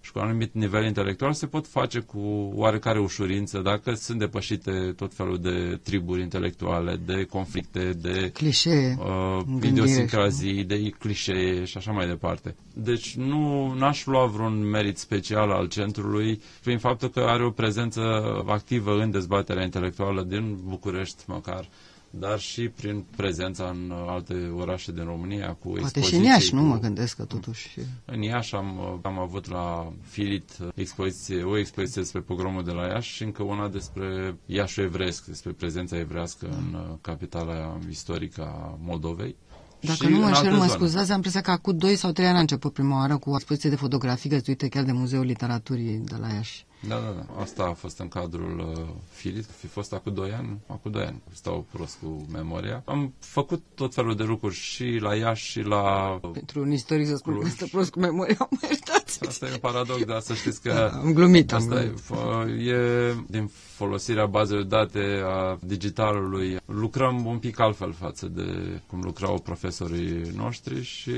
și 0.00 0.12
cu 0.12 0.18
un 0.18 0.24
anumit 0.24 0.54
nivel 0.54 0.84
intelectual 0.84 1.32
se 1.32 1.46
pot 1.46 1.66
face 1.66 1.98
cu 1.98 2.52
oarecare 2.54 2.98
ușurință 3.00 3.58
dacă 3.58 3.94
sunt 3.94 4.18
depășite 4.18 4.92
tot 4.96 5.14
felul 5.14 5.38
de 5.38 5.80
triburi 5.82 6.20
intelectuale, 6.22 7.00
de 7.06 7.24
conflicte, 7.24 7.92
de 8.00 8.30
clișee, 8.34 8.98
uh, 8.98 9.42
idiosincrazii, 9.62 10.64
de 10.64 10.88
clișee 10.98 11.64
și 11.64 11.76
așa 11.76 11.92
mai 11.92 12.06
departe. 12.06 12.54
Deci 12.74 13.14
nu 13.16 13.72
aș 13.80 14.06
lua 14.06 14.26
vreun 14.26 14.68
merit 14.68 14.98
special 14.98 15.50
al 15.50 15.66
centrului 15.68 16.40
prin 16.62 16.78
faptul 16.78 17.08
că 17.10 17.20
are 17.20 17.44
o 17.44 17.50
prezență 17.50 18.00
activă 18.46 19.00
în 19.02 19.10
dezbaterea 19.10 19.62
intelectuală 19.64 20.22
din 20.22 20.58
București 20.64 21.22
măcar 21.26 21.68
dar 22.10 22.38
și 22.38 22.68
prin 22.68 23.04
prezența 23.16 23.68
în 23.68 23.92
alte 24.06 24.34
orașe 24.56 24.92
din 24.92 25.04
România 25.04 25.52
cu 25.54 25.68
Poate 25.68 26.00
și 26.00 26.14
în 26.14 26.22
Iași, 26.22 26.50
cu... 26.50 26.56
nu 26.56 26.62
mă 26.62 26.78
gândesc 26.78 27.16
că 27.16 27.24
totuși... 27.24 27.68
În 28.04 28.22
Iași 28.22 28.54
am, 28.54 29.00
am 29.02 29.18
avut 29.18 29.50
la 29.50 29.92
Filit 30.02 30.50
expoziție, 30.74 31.42
o 31.42 31.58
expoziție 31.58 32.02
despre 32.02 32.20
pogromul 32.20 32.64
de 32.64 32.70
la 32.70 32.86
Iași 32.86 33.12
și 33.12 33.22
încă 33.22 33.42
una 33.42 33.68
despre 33.68 34.36
Iașul 34.46 34.84
evresc, 34.84 35.24
despre 35.24 35.50
prezența 35.50 35.98
evrească 35.98 36.46
în 36.46 36.74
uh, 36.74 36.96
capitala 37.00 37.78
istorică 37.90 38.42
a 38.42 38.78
Moldovei. 38.80 39.36
Dacă 39.80 40.08
nu 40.08 40.18
mă 40.18 40.26
înșel, 40.26 40.56
mă 40.56 40.66
scuzați, 40.66 41.10
am 41.10 41.16
impresia 41.16 41.40
că 41.40 41.50
acum 41.50 41.76
2 41.76 41.96
sau 41.96 42.12
3 42.12 42.26
ani 42.26 42.36
a 42.36 42.40
început 42.40 42.72
prima 42.72 42.96
oară 42.96 43.16
cu 43.16 43.30
o 43.30 43.34
expoziție 43.34 43.70
de 43.70 43.76
fotografii 43.76 44.30
găsuite 44.30 44.68
chiar 44.68 44.84
de 44.84 44.92
Muzeul 44.92 45.24
Literaturii 45.24 45.98
de 45.98 46.16
la 46.20 46.28
Iași. 46.28 46.66
Da, 46.80 46.94
da, 46.94 47.14
da. 47.16 47.40
Asta 47.40 47.62
a 47.62 47.72
fost 47.72 47.98
în 47.98 48.08
cadrul 48.08 48.58
uh, 48.58 48.84
Filit, 49.10 49.46
fi 49.56 49.66
fost 49.66 49.92
acum 49.92 50.14
2 50.14 50.32
ani, 50.32 50.58
acum 50.66 50.90
2 50.90 51.04
ani, 51.04 51.22
stau 51.32 51.66
prost 51.72 51.98
cu 52.02 52.26
memoria. 52.32 52.82
Am 52.84 53.14
făcut 53.18 53.62
tot 53.74 53.94
felul 53.94 54.16
de 54.16 54.22
lucruri 54.22 54.54
și 54.54 54.98
la 55.00 55.14
Iași 55.14 55.50
și 55.50 55.60
la... 55.60 56.18
Pentru 56.32 56.60
un 56.60 56.72
istoric 56.72 57.06
să 57.06 57.16
spun 57.16 57.38
că 57.38 57.48
stă 57.48 57.66
prost 57.70 57.90
cu 57.90 57.98
memoria, 57.98 58.36
mă 58.50 58.58
iertați. 58.68 59.26
Asta 59.26 59.46
e 59.46 59.52
un 59.52 59.58
paradox, 59.58 60.04
dar 60.04 60.20
să 60.20 60.34
știți 60.34 60.62
că... 60.62 60.90
am 60.94 61.12
glumit, 61.12 61.52
asta 61.52 61.74
am 61.74 61.94
glumit. 62.08 62.66
E, 62.66 62.72
e 62.72 63.14
din 63.26 63.50
folosirea 63.78 64.26
bazelor 64.26 64.62
de 64.62 64.68
date 64.68 65.22
a 65.24 65.58
digitalului. 65.62 66.56
Lucrăm 66.64 67.26
un 67.26 67.38
pic 67.38 67.58
altfel 67.58 67.92
față 67.92 68.26
de 68.26 68.80
cum 68.86 69.00
lucrau 69.02 69.38
profesorii 69.38 70.30
noștri 70.36 70.82
și, 70.82 71.12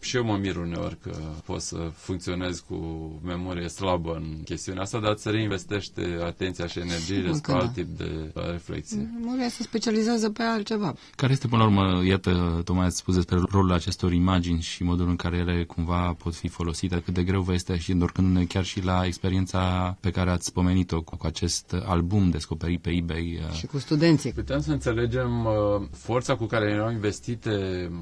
și 0.00 0.16
eu 0.16 0.24
mă 0.24 0.36
mir 0.36 0.56
uneori 0.56 0.96
că 1.02 1.10
pot 1.44 1.60
să 1.60 1.90
funcționez 1.94 2.60
cu 2.60 2.76
memorie 3.24 3.68
slabă 3.68 4.14
în 4.14 4.42
chestiunea 4.44 4.82
asta, 4.82 5.00
dar 5.02 5.12
îți 5.12 5.30
reinvestește 5.30 6.18
atenția 6.24 6.66
și 6.66 6.78
energiile 6.78 7.32
spre 7.32 7.52
alt 7.52 7.72
tip 7.72 7.96
de 7.96 8.32
reflexie. 8.34 9.10
Memoria 9.20 9.48
se 9.48 9.62
specializează 9.62 10.30
pe 10.30 10.42
altceva. 10.42 10.94
Care 11.16 11.32
este, 11.32 11.46
până 11.46 11.62
la 11.62 11.68
urmă, 11.68 12.04
iată, 12.04 12.60
tocmai 12.64 12.86
ați 12.86 12.96
spus 12.96 13.14
despre 13.14 13.38
rolul 13.50 13.72
acestor 13.72 14.12
imagini 14.12 14.60
și 14.60 14.82
modul 14.82 15.08
în 15.08 15.16
care 15.16 15.36
ele 15.36 15.64
cumva 15.64 16.14
pot 16.18 16.34
fi 16.34 16.48
folosite, 16.48 17.00
cât 17.04 17.14
de 17.14 17.22
greu 17.22 17.40
vă 17.40 17.52
este 17.52 17.78
și 17.78 17.90
întorcându-ne 17.92 18.44
chiar 18.44 18.64
și 18.64 18.84
la 18.84 19.02
experiența 19.06 19.96
pe 20.00 20.10
care 20.10 20.30
ați 20.30 20.52
pomenit-o 20.52 21.02
cu 21.02 21.16
acest 21.22 21.74
album 21.84 22.30
descoperit 22.30 22.80
pe 22.80 22.90
eBay. 22.90 23.40
Uh. 23.48 23.54
Și 23.54 23.66
cu 23.66 23.78
studenții. 23.78 24.32
Putem 24.32 24.60
să 24.60 24.72
înțelegem 24.72 25.44
uh, 25.44 25.52
forța 25.92 26.36
cu 26.36 26.44
care 26.44 26.70
erau 26.70 26.90
investite 26.90 27.50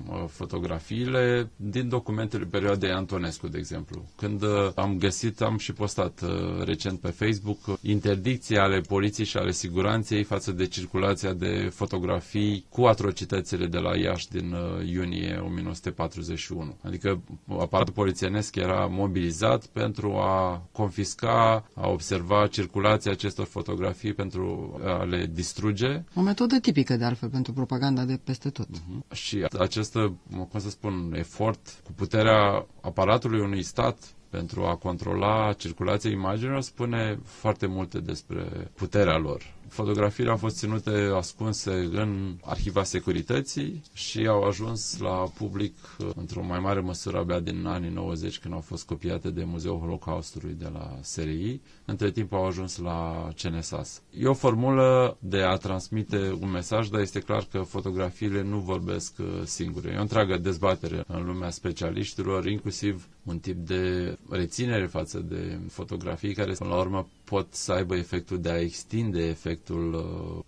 uh, 0.09 0.25
fotografiile 0.29 1.51
din 1.57 1.89
documentele 1.89 2.45
perioadei 2.45 2.91
Antonescu, 2.91 3.49
de 3.49 3.59
exemplu. 3.59 4.05
Când 4.17 4.43
uh, 4.43 4.71
am 4.75 4.99
găsit, 4.99 5.41
am 5.41 5.59
și 5.59 5.73
postat 5.73 6.21
uh, 6.23 6.65
recent 6.91 7.01
pe 7.01 7.25
Facebook 7.25 7.79
interdicții 7.83 8.59
ale 8.59 8.81
poliției 8.81 9.27
și 9.27 9.37
ale 9.37 9.51
siguranței 9.51 10.23
față 10.23 10.53
de 10.53 10.67
circulația 10.67 11.33
de 11.33 11.71
fotografii 11.75 12.65
cu 12.69 12.83
atrocitățile 12.85 13.67
de 13.67 13.79
la 13.79 13.97
Iași 13.97 14.29
din 14.29 14.53
uh, 14.53 14.89
iunie 14.91 15.37
1941. 15.45 16.77
Adică 16.83 17.21
aparatul 17.59 17.93
polițienesc 17.95 18.57
era 18.57 18.87
mobilizat 18.87 19.67
pentru 19.67 20.13
a 20.17 20.63
confisca, 20.73 21.65
a 21.75 21.89
observa 21.89 22.47
circulația 22.47 23.11
acestor 23.13 23.47
fotografii 23.47 24.13
pentru 24.13 24.75
a 24.85 25.03
le 25.03 25.27
distruge. 25.33 26.03
O 26.15 26.21
metodă 26.21 26.59
tipică, 26.59 26.97
de 26.97 27.05
altfel, 27.05 27.29
pentru 27.29 27.53
propaganda 27.53 28.05
de 28.05 28.21
peste 28.25 28.49
tot. 28.51 28.67
Uh-huh. 28.69 29.13
Și 29.17 29.47
această, 29.59 30.13
cum 30.51 30.61
să 30.61 30.71
spun, 30.71 31.13
efort 31.17 31.81
cu 31.85 31.93
puterea 31.93 32.67
aparatului 32.81 33.41
unui 33.41 33.63
stat 33.63 34.15
pentru 34.31 34.65
a 34.65 34.77
controla 34.77 35.53
circulația 35.53 36.11
imaginilor 36.11 36.61
spune 36.61 37.19
foarte 37.25 37.67
multe 37.67 38.01
despre 38.01 38.43
puterea 38.75 39.17
lor. 39.17 39.43
Fotografiile 39.71 40.31
au 40.31 40.37
fost 40.37 40.57
ținute 40.57 41.11
ascunse 41.17 41.71
în 41.93 42.35
arhiva 42.45 42.83
securității 42.85 43.83
și 43.93 44.27
au 44.27 44.43
ajuns 44.43 44.99
la 44.99 45.11
public 45.39 45.75
uh, 45.99 46.09
într-o 46.17 46.45
mai 46.45 46.59
mare 46.59 46.81
măsură 46.81 47.19
abia 47.19 47.41
din 47.41 47.67
anii 47.67 47.91
90 47.91 48.39
când 48.39 48.55
au 48.55 48.61
fost 48.61 48.87
copiate 48.87 49.31
de 49.31 49.45
Muzeul 49.45 49.79
Holocaustului 49.79 50.57
de 50.59 50.69
la 50.73 50.99
SRI. 51.01 51.61
Între 51.85 52.11
timp 52.11 52.33
au 52.33 52.47
ajuns 52.47 52.79
la 52.79 53.29
CNSAS. 53.43 54.03
E 54.19 54.27
o 54.27 54.35
formulă 54.35 55.17
de 55.21 55.43
a 55.43 55.57
transmite 55.57 56.37
un 56.41 56.51
mesaj, 56.51 56.89
dar 56.89 57.01
este 57.01 57.21
clar 57.21 57.47
că 57.51 57.59
fotografiile 57.59 58.43
nu 58.43 58.59
vorbesc 58.59 59.13
uh, 59.19 59.27
singure. 59.45 59.91
E 59.91 59.99
o 59.99 60.01
întreagă 60.01 60.37
dezbatere 60.37 61.05
în 61.07 61.25
lumea 61.27 61.51
specialiștilor, 61.51 62.47
inclusiv 62.47 63.09
un 63.25 63.39
tip 63.39 63.57
de 63.67 64.17
reținere 64.31 64.87
față 64.87 65.19
de 65.19 65.59
fotografii 65.69 66.35
care, 66.35 66.53
până 66.53 66.71
la 66.71 66.77
urmă, 66.79 67.09
pot 67.31 67.55
să 67.55 67.73
aibă 67.73 67.97
efectul 67.97 68.41
de 68.41 68.51
a 68.51 68.61
extinde 68.61 69.23
efectul 69.29 69.95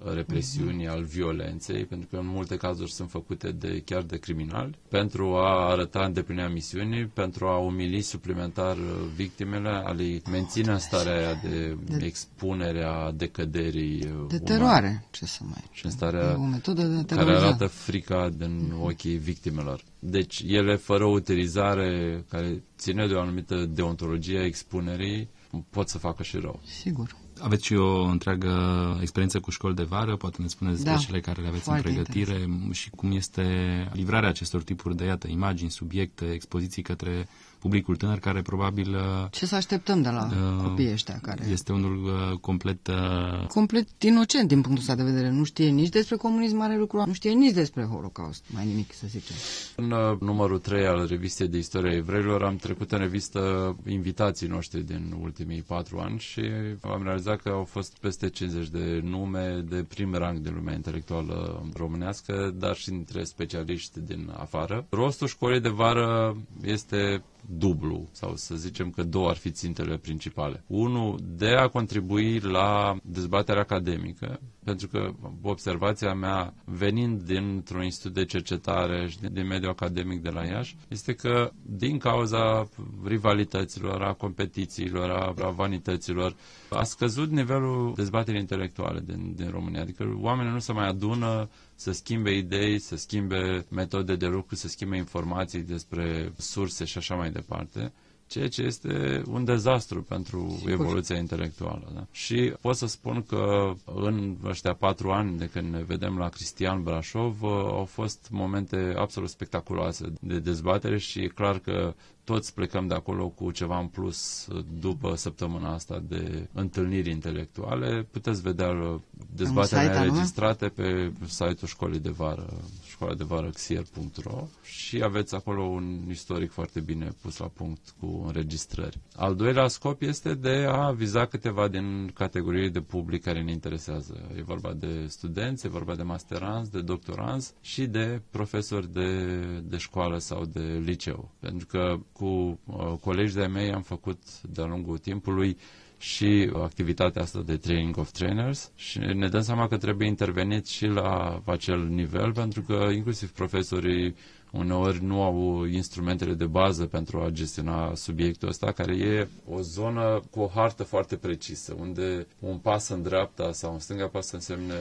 uh, 0.00 0.14
represiunii, 0.14 0.88
al 0.88 1.02
violenței, 1.04 1.84
pentru 1.84 2.08
că 2.10 2.16
în 2.16 2.26
multe 2.26 2.56
cazuri 2.56 2.92
sunt 2.92 3.10
făcute 3.10 3.50
de 3.52 3.82
chiar 3.84 4.02
de 4.02 4.16
criminali, 4.18 4.78
pentru 4.88 5.34
a 5.36 5.70
arăta 5.70 6.04
îndeplinirea 6.04 6.48
misiunii, 6.48 7.04
pentru 7.06 7.46
a 7.46 7.56
umili 7.58 8.00
suplimentar 8.00 8.76
uh, 8.76 8.82
victimele, 9.16 9.68
a 9.68 9.90
le 9.92 10.20
menține 10.30 10.72
în 10.72 10.78
starea 10.78 11.16
aia 11.16 11.40
de, 11.42 11.76
de 11.96 12.04
expunere 12.06 12.82
a 12.84 13.10
decăderii 13.12 14.04
uh, 14.04 14.26
De 14.28 14.38
teroare, 14.38 14.86
umane. 14.86 15.06
ce 15.10 15.24
să 15.26 15.40
mai... 15.44 15.64
Și 15.70 15.84
în 15.84 15.90
starea 15.90 16.36
o 16.38 16.44
metodă 16.44 16.82
de 16.82 17.14
care 17.14 17.34
arată 17.36 17.66
frica 17.66 18.28
din 18.38 18.72
ochii 18.80 19.16
victimelor. 19.16 19.80
Deci 19.98 20.44
ele 20.46 20.76
fără 20.76 21.04
o 21.04 21.10
utilizare 21.10 22.24
care 22.28 22.62
ține 22.78 23.06
de 23.06 23.14
o 23.14 23.20
anumită 23.20 23.64
deontologie 23.66 24.38
a 24.38 24.44
expunerii, 24.44 25.28
pot 25.70 25.88
să 25.88 25.98
facă 25.98 26.22
și 26.22 26.36
rău. 26.36 26.60
Sigur. 26.64 27.16
Aveți 27.40 27.64
și 27.64 27.74
o 27.74 28.02
întreagă 28.02 28.52
experiență 29.00 29.40
cu 29.40 29.50
școli 29.50 29.74
de 29.74 29.82
vară, 29.82 30.16
poate 30.16 30.42
ne 30.42 30.48
spuneți 30.48 30.84
da, 30.84 30.96
cele 30.96 31.20
care 31.20 31.42
le 31.42 31.48
aveți 31.48 31.68
în 31.68 31.80
pregătire 31.80 32.38
intens. 32.40 32.76
și 32.76 32.90
cum 32.90 33.12
este 33.12 33.44
livrarea 33.92 34.28
acestor 34.28 34.62
tipuri 34.62 34.96
de, 34.96 35.04
iată, 35.04 35.28
imagini, 35.28 35.70
subiecte, 35.70 36.24
expoziții 36.32 36.82
către 36.82 37.28
publicul 37.62 37.96
tânăr 37.96 38.18
care 38.18 38.42
probabil... 38.42 38.96
Ce 39.30 39.46
să 39.46 39.54
așteptăm 39.54 40.02
de 40.02 40.08
la 40.08 40.26
uh, 40.30 40.62
copiii 40.62 40.92
ăștia 40.92 41.18
care... 41.22 41.46
Este 41.50 41.72
unul 41.72 42.04
uh, 42.04 42.38
complet... 42.38 42.86
Uh... 42.86 43.46
Complet 43.48 43.88
inocent 44.02 44.48
din 44.48 44.60
punctul 44.60 44.80
ăsta 44.88 44.94
de 45.04 45.10
vedere. 45.10 45.30
Nu 45.30 45.44
știe 45.44 45.68
nici 45.68 45.88
despre 45.88 46.16
comunism 46.16 46.56
mare 46.56 46.76
lucru, 46.76 47.02
nu 47.06 47.12
știe 47.12 47.30
nici 47.30 47.52
despre 47.52 47.82
Holocaust, 47.84 48.44
mai 48.54 48.66
nimic 48.66 48.92
să 48.92 49.04
zicem. 49.08 49.36
În 49.76 49.90
uh, 49.90 50.18
numărul 50.20 50.58
3 50.58 50.86
al 50.86 51.06
revistei 51.06 51.48
de 51.48 51.58
istoria 51.58 51.92
evreilor 51.96 52.42
am 52.42 52.56
trecut 52.56 52.92
în 52.92 52.98
revistă 52.98 53.76
invitații 53.88 54.46
noștri 54.46 54.80
din 54.86 55.14
ultimii 55.20 55.62
patru 55.62 55.98
ani 55.98 56.18
și 56.18 56.40
am 56.80 57.02
realizat 57.02 57.40
că 57.40 57.48
au 57.48 57.64
fost 57.64 57.96
peste 58.00 58.28
50 58.28 58.68
de 58.68 59.00
nume 59.04 59.64
de 59.68 59.84
prim 59.88 60.14
rang 60.14 60.38
de 60.38 60.50
lumea 60.54 60.74
intelectuală 60.74 61.66
românească, 61.74 62.54
dar 62.58 62.76
și 62.76 62.88
dintre 62.88 63.24
specialiști 63.24 64.00
din 64.00 64.32
afară. 64.36 64.86
Rostul 64.90 65.26
școlii 65.26 65.60
de 65.60 65.68
vară 65.68 66.36
este 66.62 67.22
dublu, 67.46 68.08
sau 68.12 68.36
să 68.36 68.54
zicem 68.54 68.90
că 68.90 69.02
două 69.02 69.28
ar 69.28 69.36
fi 69.36 69.50
țintele 69.50 69.96
principale. 69.96 70.64
Unul, 70.66 71.18
de 71.36 71.48
a 71.48 71.68
contribui 71.68 72.38
la 72.38 72.96
dezbaterea 73.02 73.60
academică, 73.62 74.40
pentru 74.64 74.88
că 74.88 75.10
observația 75.42 76.14
mea, 76.14 76.54
venind 76.64 77.20
dintr-un 77.22 77.82
institut 77.82 78.14
de 78.14 78.24
cercetare 78.24 79.08
și 79.08 79.18
din 79.32 79.46
mediul 79.46 79.70
academic 79.70 80.22
de 80.22 80.30
la 80.30 80.44
Iași, 80.44 80.76
este 80.88 81.12
că 81.14 81.50
din 81.62 81.98
cauza 81.98 82.68
rivalităților, 83.04 84.02
a 84.02 84.12
competițiilor, 84.12 85.10
a, 85.10 85.34
a 85.46 85.48
vanităților, 85.50 86.36
a 86.70 86.82
scăzut 86.82 87.30
nivelul 87.30 87.92
dezbaterii 87.96 88.40
intelectuale 88.40 89.00
din, 89.06 89.32
din 89.36 89.50
România. 89.50 89.80
Adică 89.80 90.16
oamenii 90.20 90.52
nu 90.52 90.58
se 90.58 90.72
mai 90.72 90.86
adună 90.88 91.48
să 91.82 91.92
schimbe 91.92 92.34
idei, 92.36 92.78
să 92.78 92.96
schimbe 92.96 93.66
metode 93.68 94.16
de 94.16 94.26
lucru, 94.26 94.54
să 94.54 94.68
schimbe 94.68 94.96
informații 94.96 95.60
despre 95.60 96.32
surse 96.38 96.84
și 96.84 96.98
așa 96.98 97.14
mai 97.14 97.30
departe 97.30 97.92
ceea 98.32 98.48
ce 98.48 98.62
este 98.62 99.22
un 99.28 99.44
dezastru 99.44 100.02
pentru 100.02 100.54
Sigur. 100.56 100.70
evoluția 100.70 101.16
intelectuală. 101.16 101.90
Da? 101.94 102.06
Și 102.10 102.52
pot 102.60 102.76
să 102.76 102.86
spun 102.86 103.22
că 103.22 103.72
în 103.94 104.36
ăștia 104.44 104.74
patru 104.74 105.10
ani 105.10 105.38
de 105.38 105.48
când 105.52 105.72
ne 105.72 105.82
vedem 105.82 106.18
la 106.18 106.28
Cristian 106.28 106.82
Brașov 106.82 107.42
au 107.44 107.84
fost 107.84 108.28
momente 108.30 108.94
absolut 108.96 109.28
spectaculoase 109.28 110.12
de 110.20 110.38
dezbatere 110.38 110.98
și 110.98 111.20
e 111.20 111.26
clar 111.26 111.58
că 111.58 111.94
toți 112.24 112.54
plecăm 112.54 112.86
de 112.86 112.94
acolo 112.94 113.28
cu 113.28 113.50
ceva 113.50 113.78
în 113.78 113.86
plus 113.86 114.48
după 114.80 115.14
săptămâna 115.14 115.72
asta 115.72 116.02
de 116.08 116.48
întâlniri 116.52 117.10
intelectuale. 117.10 118.06
Puteți 118.10 118.42
vedea 118.42 119.00
dezbaterile 119.34 119.96
înregistrate 119.98 120.68
pe 120.68 121.12
site-ul 121.26 121.56
școlii 121.66 121.98
de 122.00 122.10
vară, 122.10 122.46
școala 122.86 123.14
de 123.14 123.24
vară 123.24 123.48
xier.ro 123.50 124.46
și 124.62 125.02
aveți 125.02 125.34
acolo 125.34 125.62
un 125.62 126.06
istoric 126.10 126.50
foarte 126.50 126.80
bine 126.80 127.12
pus 127.22 127.36
la 127.36 127.46
punct 127.46 127.94
cu 128.00 128.22
înregistrări. 128.26 128.98
Al 129.16 129.34
doilea 129.34 129.68
scop 129.68 130.02
este 130.02 130.34
de 130.34 130.66
a 130.68 130.90
viza 130.90 131.26
câteva 131.26 131.68
din 131.68 132.10
categoriile 132.14 132.68
de 132.68 132.80
public 132.80 133.22
care 133.22 133.42
ne 133.42 133.50
interesează. 133.50 134.28
E 134.36 134.42
vorba 134.42 134.72
de 134.72 135.06
studenți, 135.08 135.66
e 135.66 135.68
vorba 135.68 135.94
de 135.94 136.02
masteranți, 136.02 136.70
de 136.70 136.80
doctoranți 136.80 137.52
și 137.60 137.86
de 137.86 138.20
profesori 138.30 138.92
de, 138.92 139.26
de 139.64 139.76
școală 139.76 140.18
sau 140.18 140.44
de 140.44 140.80
liceu. 140.84 141.30
Pentru 141.40 141.66
că 141.66 141.96
cu 142.22 142.58
uh, 142.66 142.92
colegi 143.00 143.34
de 143.34 143.46
mei 143.46 143.72
am 143.72 143.82
făcut 143.82 144.18
de-a 144.42 144.64
lungul 144.64 144.98
timpului 144.98 145.56
și 145.98 146.50
activitatea 146.54 147.22
asta 147.22 147.42
de 147.46 147.56
training 147.56 147.96
of 147.96 148.10
trainers 148.10 148.70
și 148.74 148.98
ne 148.98 149.28
dăm 149.28 149.42
seama 149.42 149.68
că 149.68 149.76
trebuie 149.76 150.08
intervenit 150.08 150.66
și 150.66 150.86
la 150.86 151.42
acel 151.44 151.86
nivel 151.86 152.32
pentru 152.32 152.60
că 152.62 152.88
inclusiv 152.94 153.30
profesorii 153.30 154.14
uneori 154.50 155.04
nu 155.04 155.22
au 155.22 155.64
instrumentele 155.64 156.32
de 156.34 156.46
bază 156.46 156.84
pentru 156.86 157.20
a 157.20 157.28
gestiona 157.28 157.94
subiectul 157.94 158.48
ăsta, 158.48 158.72
care 158.72 158.96
e 158.96 159.28
o 159.48 159.60
zonă 159.60 160.22
cu 160.30 160.40
o 160.40 160.50
hartă 160.54 160.82
foarte 160.82 161.16
precisă, 161.16 161.76
unde 161.80 162.26
un 162.38 162.56
pas 162.58 162.88
în 162.88 163.02
dreapta 163.02 163.52
sau 163.52 163.72
în 163.72 163.78
stânga 163.78 164.06
pas 164.08 164.26
să 164.26 164.34
însemne 164.34 164.74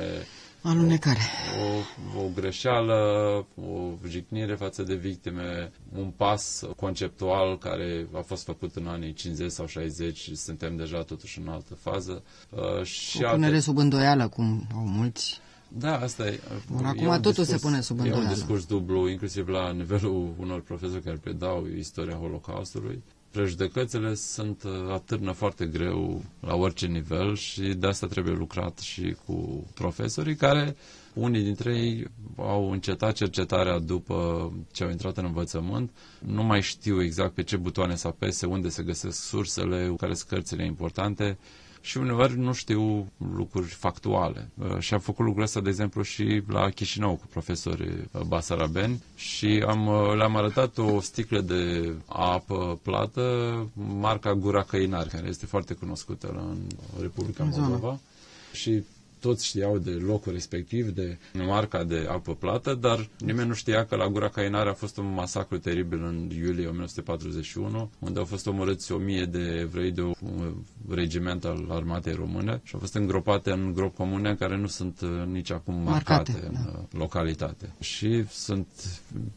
Alunecare. 0.63 1.19
O, 1.63 2.19
o, 2.19 2.23
o 2.23 2.29
greșeală, 2.35 2.95
o 3.55 3.91
jignire 4.07 4.55
față 4.55 4.83
de 4.83 4.95
victime, 4.95 5.71
un 5.97 6.11
pas 6.17 6.63
conceptual 6.75 7.57
care 7.57 8.07
a 8.13 8.19
fost 8.21 8.43
făcut 8.43 8.75
în 8.75 8.87
anii 8.87 9.13
50 9.13 9.51
sau 9.51 9.65
60 9.65 10.17
și 10.17 10.35
suntem 10.35 10.75
deja 10.75 11.01
totuși 11.03 11.39
în 11.39 11.47
altă 11.47 11.75
fază. 11.75 12.23
Uh, 12.49 12.83
și 12.83 13.23
o 13.23 13.29
punere 13.29 13.45
alte... 13.45 13.59
sub 13.59 13.77
îndoială, 13.77 14.27
cum 14.27 14.67
au 14.75 14.85
mulți. 14.85 15.39
Da, 15.67 15.97
asta 15.99 16.27
e. 16.27 16.39
Or, 16.75 16.85
acum 16.85 17.07
totul 17.07 17.21
discurs, 17.31 17.47
se 17.49 17.57
pune 17.57 17.81
sub 17.81 17.97
îndoială. 17.99 18.23
E 18.23 18.27
un 18.27 18.33
discurs 18.33 18.65
dublu, 18.65 19.09
inclusiv 19.09 19.47
la 19.47 19.71
nivelul 19.71 20.33
unor 20.39 20.61
profesori 20.61 21.01
care 21.03 21.17
predau 21.21 21.67
istoria 21.77 22.15
Holocaustului 22.15 23.03
prejudecățile 23.31 24.13
sunt 24.13 24.63
uh, 24.63 24.71
atârnă 24.91 25.31
foarte 25.31 25.65
greu 25.65 26.23
la 26.39 26.55
orice 26.55 26.85
nivel 26.85 27.35
și 27.35 27.61
de 27.61 27.87
asta 27.87 28.07
trebuie 28.07 28.33
lucrat 28.33 28.79
și 28.79 29.15
cu 29.25 29.65
profesorii 29.73 30.35
care 30.35 30.75
unii 31.13 31.43
dintre 31.43 31.77
ei 31.77 32.07
au 32.37 32.71
încetat 32.71 33.13
cercetarea 33.13 33.79
după 33.79 34.51
ce 34.71 34.83
au 34.83 34.89
intrat 34.89 35.17
în 35.17 35.25
învățământ, 35.25 35.91
nu 36.19 36.43
mai 36.43 36.61
știu 36.61 37.01
exact 37.03 37.33
pe 37.33 37.43
ce 37.43 37.57
butoane 37.57 37.95
să 37.95 38.07
apese, 38.07 38.45
unde 38.45 38.69
se 38.69 38.83
găsesc 38.83 39.23
sursele, 39.23 39.93
care 39.97 40.13
sunt 40.13 40.29
cărțile 40.29 40.65
importante 40.65 41.37
și 41.81 41.97
uneori 41.97 42.37
nu 42.37 42.53
știu 42.53 43.11
lucruri 43.35 43.67
factuale. 43.67 44.49
Uh, 44.57 44.79
și 44.79 44.93
am 44.93 44.99
făcut 44.99 45.25
lucrul 45.25 45.43
ăsta, 45.43 45.59
de 45.61 45.69
exemplu, 45.69 46.01
și 46.01 46.41
la 46.47 46.69
Chișinău 46.69 47.15
cu 47.15 47.25
profesori 47.29 47.87
uh, 48.11 48.21
basarabeni 48.21 49.03
și 49.15 49.63
am, 49.67 49.87
uh, 49.87 50.13
le-am 50.15 50.35
arătat 50.35 50.77
o 50.77 50.99
sticlă 51.01 51.41
de 51.41 51.93
apă 52.07 52.79
plată, 52.83 53.55
marca 53.99 54.33
Gura 54.33 54.63
Căinar, 54.63 55.07
care 55.07 55.27
este 55.27 55.45
foarte 55.45 55.73
cunoscută 55.73 56.27
în 56.27 56.57
Republica 57.01 57.43
Moldova. 57.43 57.99
Și 58.53 58.83
toți 59.21 59.45
știau 59.45 59.77
de 59.77 59.89
locul 59.91 60.31
respectiv, 60.31 60.89
de 60.89 61.17
marca 61.33 61.83
de 61.83 62.05
apă 62.09 62.35
plată, 62.35 62.73
dar 62.73 63.09
nimeni 63.19 63.47
nu 63.47 63.53
știa 63.53 63.85
că 63.85 63.95
la 63.95 64.07
Gura 64.07 64.29
Cainare 64.29 64.69
a 64.69 64.73
fost 64.73 64.97
un 64.97 65.13
masacru 65.13 65.57
teribil 65.57 66.03
în 66.03 66.29
iulie 66.35 66.67
1941, 66.67 67.89
unde 67.99 68.19
au 68.19 68.25
fost 68.25 68.47
omorâți 68.47 68.91
o 68.91 68.97
mie 68.97 69.25
de 69.25 69.57
evrei 69.59 69.91
de 69.91 70.01
un 70.01 70.13
regiment 70.89 71.45
al 71.45 71.65
armatei 71.69 72.13
române 72.13 72.59
și 72.63 72.73
au 72.73 72.79
fost 72.79 72.93
îngropate 72.95 73.51
în 73.51 73.73
gropi 73.73 73.95
comune 73.95 74.35
care 74.35 74.57
nu 74.57 74.67
sunt 74.67 75.01
uh, 75.01 75.09
nici 75.31 75.51
acum 75.51 75.73
marcate, 75.75 76.31
marcate 76.31 76.47
în 76.47 76.53
da. 76.73 76.79
Uh, 76.79 76.85
localitate. 76.91 77.73
Și 77.79 78.25
sunt 78.29 78.67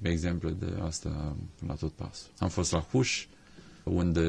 exemple 0.02 0.50
de 0.58 0.72
asta 0.82 1.36
la 1.66 1.74
tot 1.74 1.92
pasul. 1.92 2.30
Am 2.38 2.48
fost 2.48 2.72
la 2.72 2.78
Huș, 2.90 3.26
unde 3.84 4.20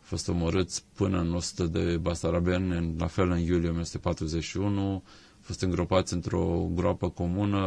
a 0.00 0.04
fost 0.06 0.28
omorâți 0.28 0.84
până 0.94 1.20
în 1.20 1.34
100 1.34 1.64
de 1.64 1.96
basarabeni, 1.96 2.94
la 2.98 3.06
fel 3.06 3.30
în 3.30 3.38
iulie 3.38 3.68
1941, 3.68 5.02
a 5.40 5.42
fost 5.42 5.62
îngropați 5.62 6.12
într-o 6.14 6.68
groapă 6.74 7.08
comună, 7.08 7.64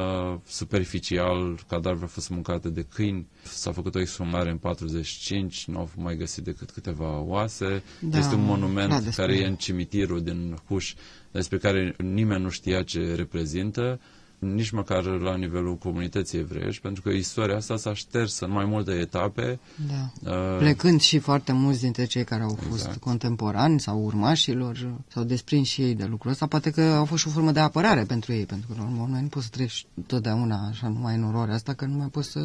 superficial, 0.47 1.59
cadavrele 1.67 2.01
au 2.01 2.07
fost 2.07 2.29
mâncate 2.29 2.69
de 2.69 2.85
câini, 2.93 3.27
s-a 3.43 3.71
făcut 3.71 3.95
o 3.95 3.99
exhumare 3.99 4.49
în 4.49 4.57
45, 4.57 5.65
nu 5.67 5.77
au 5.77 5.89
mai 5.95 6.17
găsit 6.17 6.43
decât 6.43 6.71
câteva 6.71 7.19
oase. 7.19 7.83
Da, 8.01 8.17
este 8.17 8.35
un 8.35 8.43
monument 8.43 9.03
da, 9.03 9.09
care 9.15 9.35
e 9.35 9.45
în 9.47 9.55
cimitirul 9.55 10.21
din 10.21 10.57
Huș, 10.67 10.93
despre 11.31 11.57
care 11.57 11.95
nimeni 11.97 12.43
nu 12.43 12.49
știa 12.49 12.83
ce 12.83 13.15
reprezintă 13.15 13.99
nici 14.43 14.69
măcar 14.69 15.03
la 15.03 15.35
nivelul 15.35 15.75
comunității 15.75 16.39
evreiești, 16.39 16.81
pentru 16.81 17.01
că 17.01 17.09
istoria 17.09 17.55
asta 17.55 17.77
s-a 17.77 17.93
șters 17.93 18.39
în 18.39 18.51
mai 18.51 18.65
multe 18.65 18.91
etape. 18.91 19.59
Da. 19.87 20.31
Uh, 20.31 20.57
Plecând 20.57 21.01
și 21.01 21.19
foarte 21.19 21.51
mulți 21.51 21.81
dintre 21.81 22.05
cei 22.05 22.23
care 22.23 22.43
au 22.43 22.57
fost 22.69 22.81
exact. 22.81 22.97
contemporani 22.99 23.79
sau 23.79 24.03
urmașilor, 24.03 24.95
s-au 25.07 25.23
desprins 25.23 25.67
și 25.67 25.81
ei 25.81 25.95
de 25.95 26.05
lucrul 26.05 26.31
ăsta, 26.31 26.47
poate 26.47 26.69
că 26.71 26.81
au 26.81 27.05
fost 27.05 27.21
și 27.21 27.27
o 27.27 27.31
formă 27.31 27.51
de 27.51 27.59
apărare 27.59 28.03
pentru 28.03 28.33
ei, 28.33 28.45
pentru 28.45 28.67
că 28.67 28.75
la 28.77 28.83
urmă 28.83 29.17
nu 29.21 29.27
poți 29.27 29.45
să 29.45 29.51
treci 29.51 29.85
totdeauna 30.07 30.67
așa 30.69 30.87
numai 30.89 31.15
în 31.15 31.23
oroarea 31.23 31.55
asta, 31.55 31.73
că 31.73 31.85
nu 31.85 31.97
mai 31.97 32.07
poți 32.07 32.29
să 32.31 32.39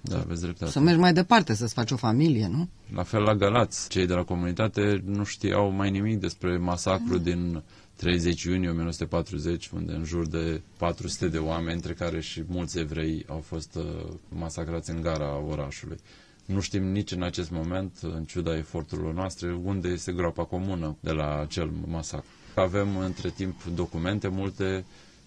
da, 0.00 0.18
aveți 0.18 0.40
dreptate. 0.40 0.70
Să 0.70 0.80
mergi 0.80 1.00
mai 1.00 1.12
departe, 1.12 1.54
să-ți 1.54 1.74
faci 1.74 1.90
o 1.90 1.96
familie, 1.96 2.48
nu? 2.48 2.68
La 2.94 3.02
fel 3.02 3.22
la 3.22 3.34
Galați, 3.34 3.88
cei 3.88 4.06
de 4.06 4.14
la 4.14 4.22
comunitate 4.22 5.02
nu 5.06 5.24
știau 5.24 5.70
mai 5.70 5.90
nimic 5.90 6.20
despre 6.20 6.56
masacru 6.56 7.14
mm. 7.16 7.22
din 7.22 7.62
30 7.96 8.42
iunie 8.42 8.68
1940, 8.68 9.68
unde 9.68 9.92
în 9.92 10.04
jur 10.04 10.26
de 10.26 10.60
400 10.78 11.28
de 11.28 11.38
oameni, 11.38 11.74
între 11.74 11.92
care 11.92 12.20
și 12.20 12.42
mulți 12.46 12.78
evrei, 12.78 13.24
au 13.28 13.38
fost 13.38 13.74
uh, 13.74 13.84
masacrați 14.28 14.90
în 14.90 15.00
gara 15.00 15.36
orașului. 15.38 15.96
Nu 16.44 16.60
știm 16.60 16.84
nici 16.84 17.10
în 17.12 17.22
acest 17.22 17.50
moment, 17.50 17.98
în 18.02 18.24
ciuda 18.24 18.56
eforturilor 18.56 19.14
noastre, 19.14 19.52
unde 19.54 19.88
este 19.88 20.12
groapa 20.12 20.44
comună 20.44 20.96
de 21.00 21.10
la 21.10 21.40
acel 21.40 21.70
masacru. 21.86 22.28
Avem 22.54 22.96
între 22.96 23.30
timp 23.30 23.64
documente 23.74 24.28
multe 24.28 24.84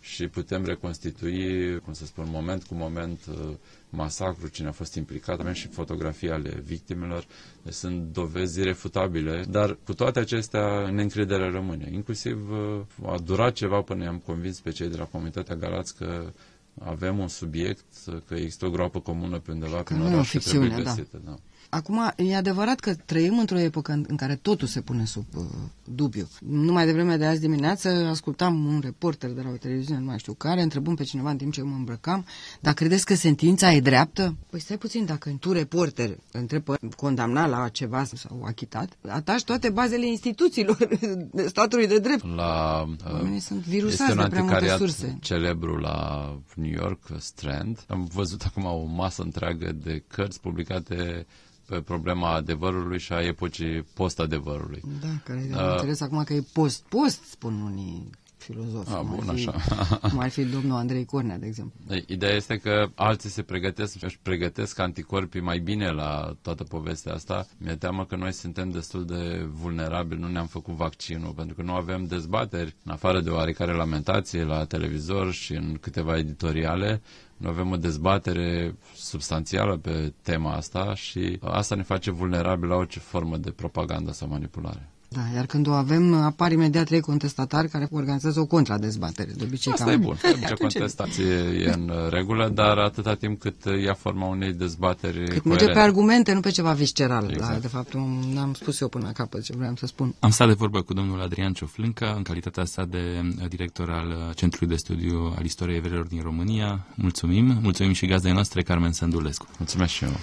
și 0.08 0.28
putem 0.28 0.65
reconstitui, 0.65 1.80
cum 1.80 1.93
să 1.93 2.06
spun, 2.06 2.26
moment 2.32 2.63
cu 2.63 2.74
moment 2.74 3.20
uh, 3.30 3.50
masacru, 3.89 4.48
cine 4.48 4.67
a 4.67 4.72
fost 4.72 4.96
implicat, 4.96 5.39
avem 5.39 5.54
și 5.54 5.67
fotografii 5.67 6.30
ale 6.32 6.62
victimelor, 6.65 7.26
deci 7.63 7.74
sunt 7.74 8.02
dovezi 8.13 8.60
irefutabile, 8.60 9.46
dar 9.50 9.78
cu 9.86 9.93
toate 9.93 10.20
acestea 10.20 10.89
neîncrederea 10.89 11.50
rămâne. 11.50 11.89
Inclusiv 11.93 12.50
uh, 12.52 13.12
a 13.12 13.17
durat 13.17 13.54
ceva 13.54 13.82
până 13.82 14.04
i-am 14.04 14.17
convins 14.17 14.60
pe 14.60 14.72
cei 14.72 14.89
de 14.89 14.98
la 14.98 15.06
Comunitatea 15.06 15.56
Galați 15.56 15.96
că 15.96 16.32
avem 16.80 17.20
un 17.20 17.28
subiect, 17.28 17.86
că 18.28 18.34
există 18.36 18.65
o 18.65 18.70
groapă 18.70 19.00
comună 19.00 19.39
pe 19.39 19.52
undeva 19.52 19.82
prin 19.82 20.02
oraș 20.02 20.30
și 20.30 20.38
trebuie 20.38 20.70
da. 20.70 20.76
găsită. 20.82 21.22
Da. 21.26 21.36
Acum, 21.69 22.13
e 22.15 22.36
adevărat 22.36 22.80
că 22.80 22.93
trăim 23.06 23.39
într-o 23.39 23.58
epocă 23.58 23.91
în, 23.91 24.06
în 24.08 24.15
care 24.15 24.36
totul 24.36 24.67
se 24.67 24.82
pune 24.82 25.06
sub 25.06 25.25
uh, 25.36 25.43
dubiu. 25.84 26.27
Numai 26.39 26.86
de 26.86 26.91
vreme 26.91 27.17
de 27.17 27.25
azi 27.25 27.39
dimineață 27.39 27.89
ascultam 27.89 28.65
un 28.65 28.80
reporter 28.84 29.30
de 29.30 29.41
la 29.41 29.49
o 29.49 29.58
televiziune, 29.58 29.99
nu 29.99 30.06
mai 30.06 30.19
știu 30.19 30.34
care, 30.34 30.62
întrebând 30.62 30.97
pe 30.97 31.03
cineva 31.03 31.30
în 31.30 31.38
timp 31.38 31.53
ce 31.53 31.62
mă 31.62 31.75
îmbrăcam, 31.75 32.25
dar 32.60 32.73
credeți 32.73 33.06
că 33.06 33.15
sentința 33.15 33.73
e 33.73 33.80
dreaptă? 33.80 34.36
Păi 34.49 34.60
stai 34.60 34.77
puțin, 34.77 35.06
dacă 35.06 35.36
tu, 35.39 35.51
reporter, 35.51 36.17
întrebi 36.32 36.71
condamnat 36.95 37.49
la 37.49 37.69
ceva 37.69 38.03
sau 38.03 38.43
achitat, 38.45 38.97
atași 39.08 39.43
toate 39.43 39.69
bazele 39.69 40.08
instituțiilor 40.08 40.77
statului 41.47 41.88
de 41.88 41.99
drept. 41.99 42.36
La, 42.36 42.84
uh, 43.23 43.39
sunt 43.39 43.60
virusați 43.60 44.15
de 44.15 44.25
prea 44.30 44.43
multe 44.43 44.75
surse. 44.77 45.17
celebru 45.21 45.75
la 45.77 46.30
New 46.56 46.71
York, 46.71 46.99
Strand. 47.17 47.84
Am 47.88 48.10
văzut 48.13 48.41
acum 48.41 48.65
o 48.65 48.86
masă 48.86 49.21
întreagă 49.21 49.71
de 49.84 50.03
cărți 50.08 50.39
publicate 50.39 51.25
pe 51.67 51.82
problema 51.82 52.34
adevărului 52.34 52.99
și 52.99 53.13
a 53.13 53.21
epocii 53.25 53.82
post-adevărului. 53.93 54.82
Da, 55.01 55.08
care 55.23 55.49
uh, 55.51 55.71
înțeles 55.71 56.01
acum 56.01 56.23
că 56.23 56.34
e 56.34 56.43
post-post, 56.53 57.23
spun 57.23 57.62
unii 57.62 58.10
filozofi. 58.47 58.93
A, 58.93 59.01
bun, 59.01 59.19
fi, 59.19 59.29
așa. 59.29 59.51
cum 60.10 60.19
ar 60.19 60.29
fi 60.29 60.43
domnul 60.43 60.77
Andrei 60.77 61.05
Cornea, 61.05 61.38
de 61.38 61.45
exemplu. 61.45 61.79
Ideea 62.07 62.33
este 62.36 62.57
că 62.57 62.89
alții 62.95 63.29
se 63.29 63.41
pregătesc, 63.41 64.03
își 64.03 64.19
pregătesc 64.21 64.79
anticorpii 64.79 65.41
mai 65.41 65.60
bine 65.60 65.91
la 65.91 66.36
toată 66.41 66.63
povestea 66.63 67.13
asta. 67.13 67.47
Mi-e 67.57 67.75
teamă 67.75 68.05
că 68.05 68.15
noi 68.15 68.31
suntem 68.33 68.69
destul 68.69 69.05
de 69.05 69.47
vulnerabili, 69.51 70.19
nu 70.21 70.27
ne-am 70.27 70.47
făcut 70.47 70.73
vaccinul, 70.73 71.31
pentru 71.31 71.55
că 71.55 71.62
nu 71.62 71.73
avem 71.73 72.05
dezbateri, 72.05 72.75
în 72.83 72.91
afară 72.91 73.21
de 73.21 73.29
oarecare 73.29 73.71
lamentație 73.73 74.43
la 74.43 74.65
televizor 74.65 75.31
și 75.31 75.53
în 75.53 75.77
câteva 75.81 76.17
editoriale, 76.17 77.01
noi 77.38 77.51
avem 77.51 77.71
o 77.71 77.77
dezbatere 77.77 78.75
substanțială 78.95 79.77
pe 79.77 80.13
tema 80.21 80.53
asta 80.53 80.95
și 80.95 81.39
asta 81.41 81.75
ne 81.75 81.83
face 81.83 82.12
vulnerabil 82.12 82.69
la 82.69 82.75
orice 82.75 82.99
formă 82.99 83.38
de 83.38 83.51
propagandă 83.51 84.12
sau 84.12 84.27
manipulare. 84.27 84.89
Da, 85.10 85.22
iar 85.36 85.46
când 85.46 85.67
o 85.67 85.72
avem, 85.72 86.13
apar 86.13 86.52
imediat 86.52 86.86
trei 86.86 87.00
contestatari 87.00 87.70
care 87.70 87.88
organizează 87.91 88.39
o 88.39 88.46
contradezbatere. 88.46 89.32
De 89.38 89.43
obicei, 89.43 89.72
Asta 89.72 89.86
cam... 89.86 89.93
e 89.93 89.98
bun. 89.98 90.17
Ce 90.48 90.54
contestație 90.54 91.34
e 91.65 91.72
în 91.74 91.91
regulă, 92.10 92.50
dar 92.50 92.78
atâta 92.78 93.15
timp 93.15 93.39
cât 93.39 93.56
ia 93.84 93.93
forma 93.93 94.28
unei 94.28 94.54
dezbateri 94.54 95.30
Cât 95.30 95.43
merge 95.43 95.65
pe 95.65 95.80
argumente, 95.80 96.34
nu 96.34 96.39
pe 96.39 96.50
ceva 96.50 96.72
visceral. 96.72 97.30
Exact. 97.30 97.52
Da, 97.52 97.60
de 97.60 97.67
fapt, 97.67 97.93
n-am 98.34 98.54
spus 98.54 98.80
eu 98.80 98.88
până 98.88 99.06
la 99.06 99.12
capăt 99.12 99.43
ce 99.43 99.54
vreau 99.58 99.76
să 99.76 99.86
spun. 99.86 100.15
Am 100.20 100.30
stat 100.30 100.48
de 100.48 100.54
vorbă 100.54 100.82
cu 100.82 100.93
domnul 100.93 101.22
Adrian 101.22 101.54
Cioflânca, 101.54 102.13
în 102.15 102.22
calitatea 102.22 102.65
sa 102.65 102.86
de 102.86 103.22
director 103.50 103.89
al 103.89 104.34
Centrului 104.36 104.67
de 104.67 104.76
Studiu 104.76 105.34
al 105.38 105.46
Istoriei 105.46 105.78
Evreilor 105.78 106.06
din 106.08 106.22
România. 106.22 106.86
Mulțumim. 106.96 107.58
Mulțumim 107.62 107.93
și 107.93 108.06
gazdei 108.06 108.32
noastre, 108.32 108.62
Carmen 108.62 108.91
Sândulescu. 108.91 109.46
Mulțumesc 109.58 109.91
și 109.91 110.04
eu. 110.04 110.20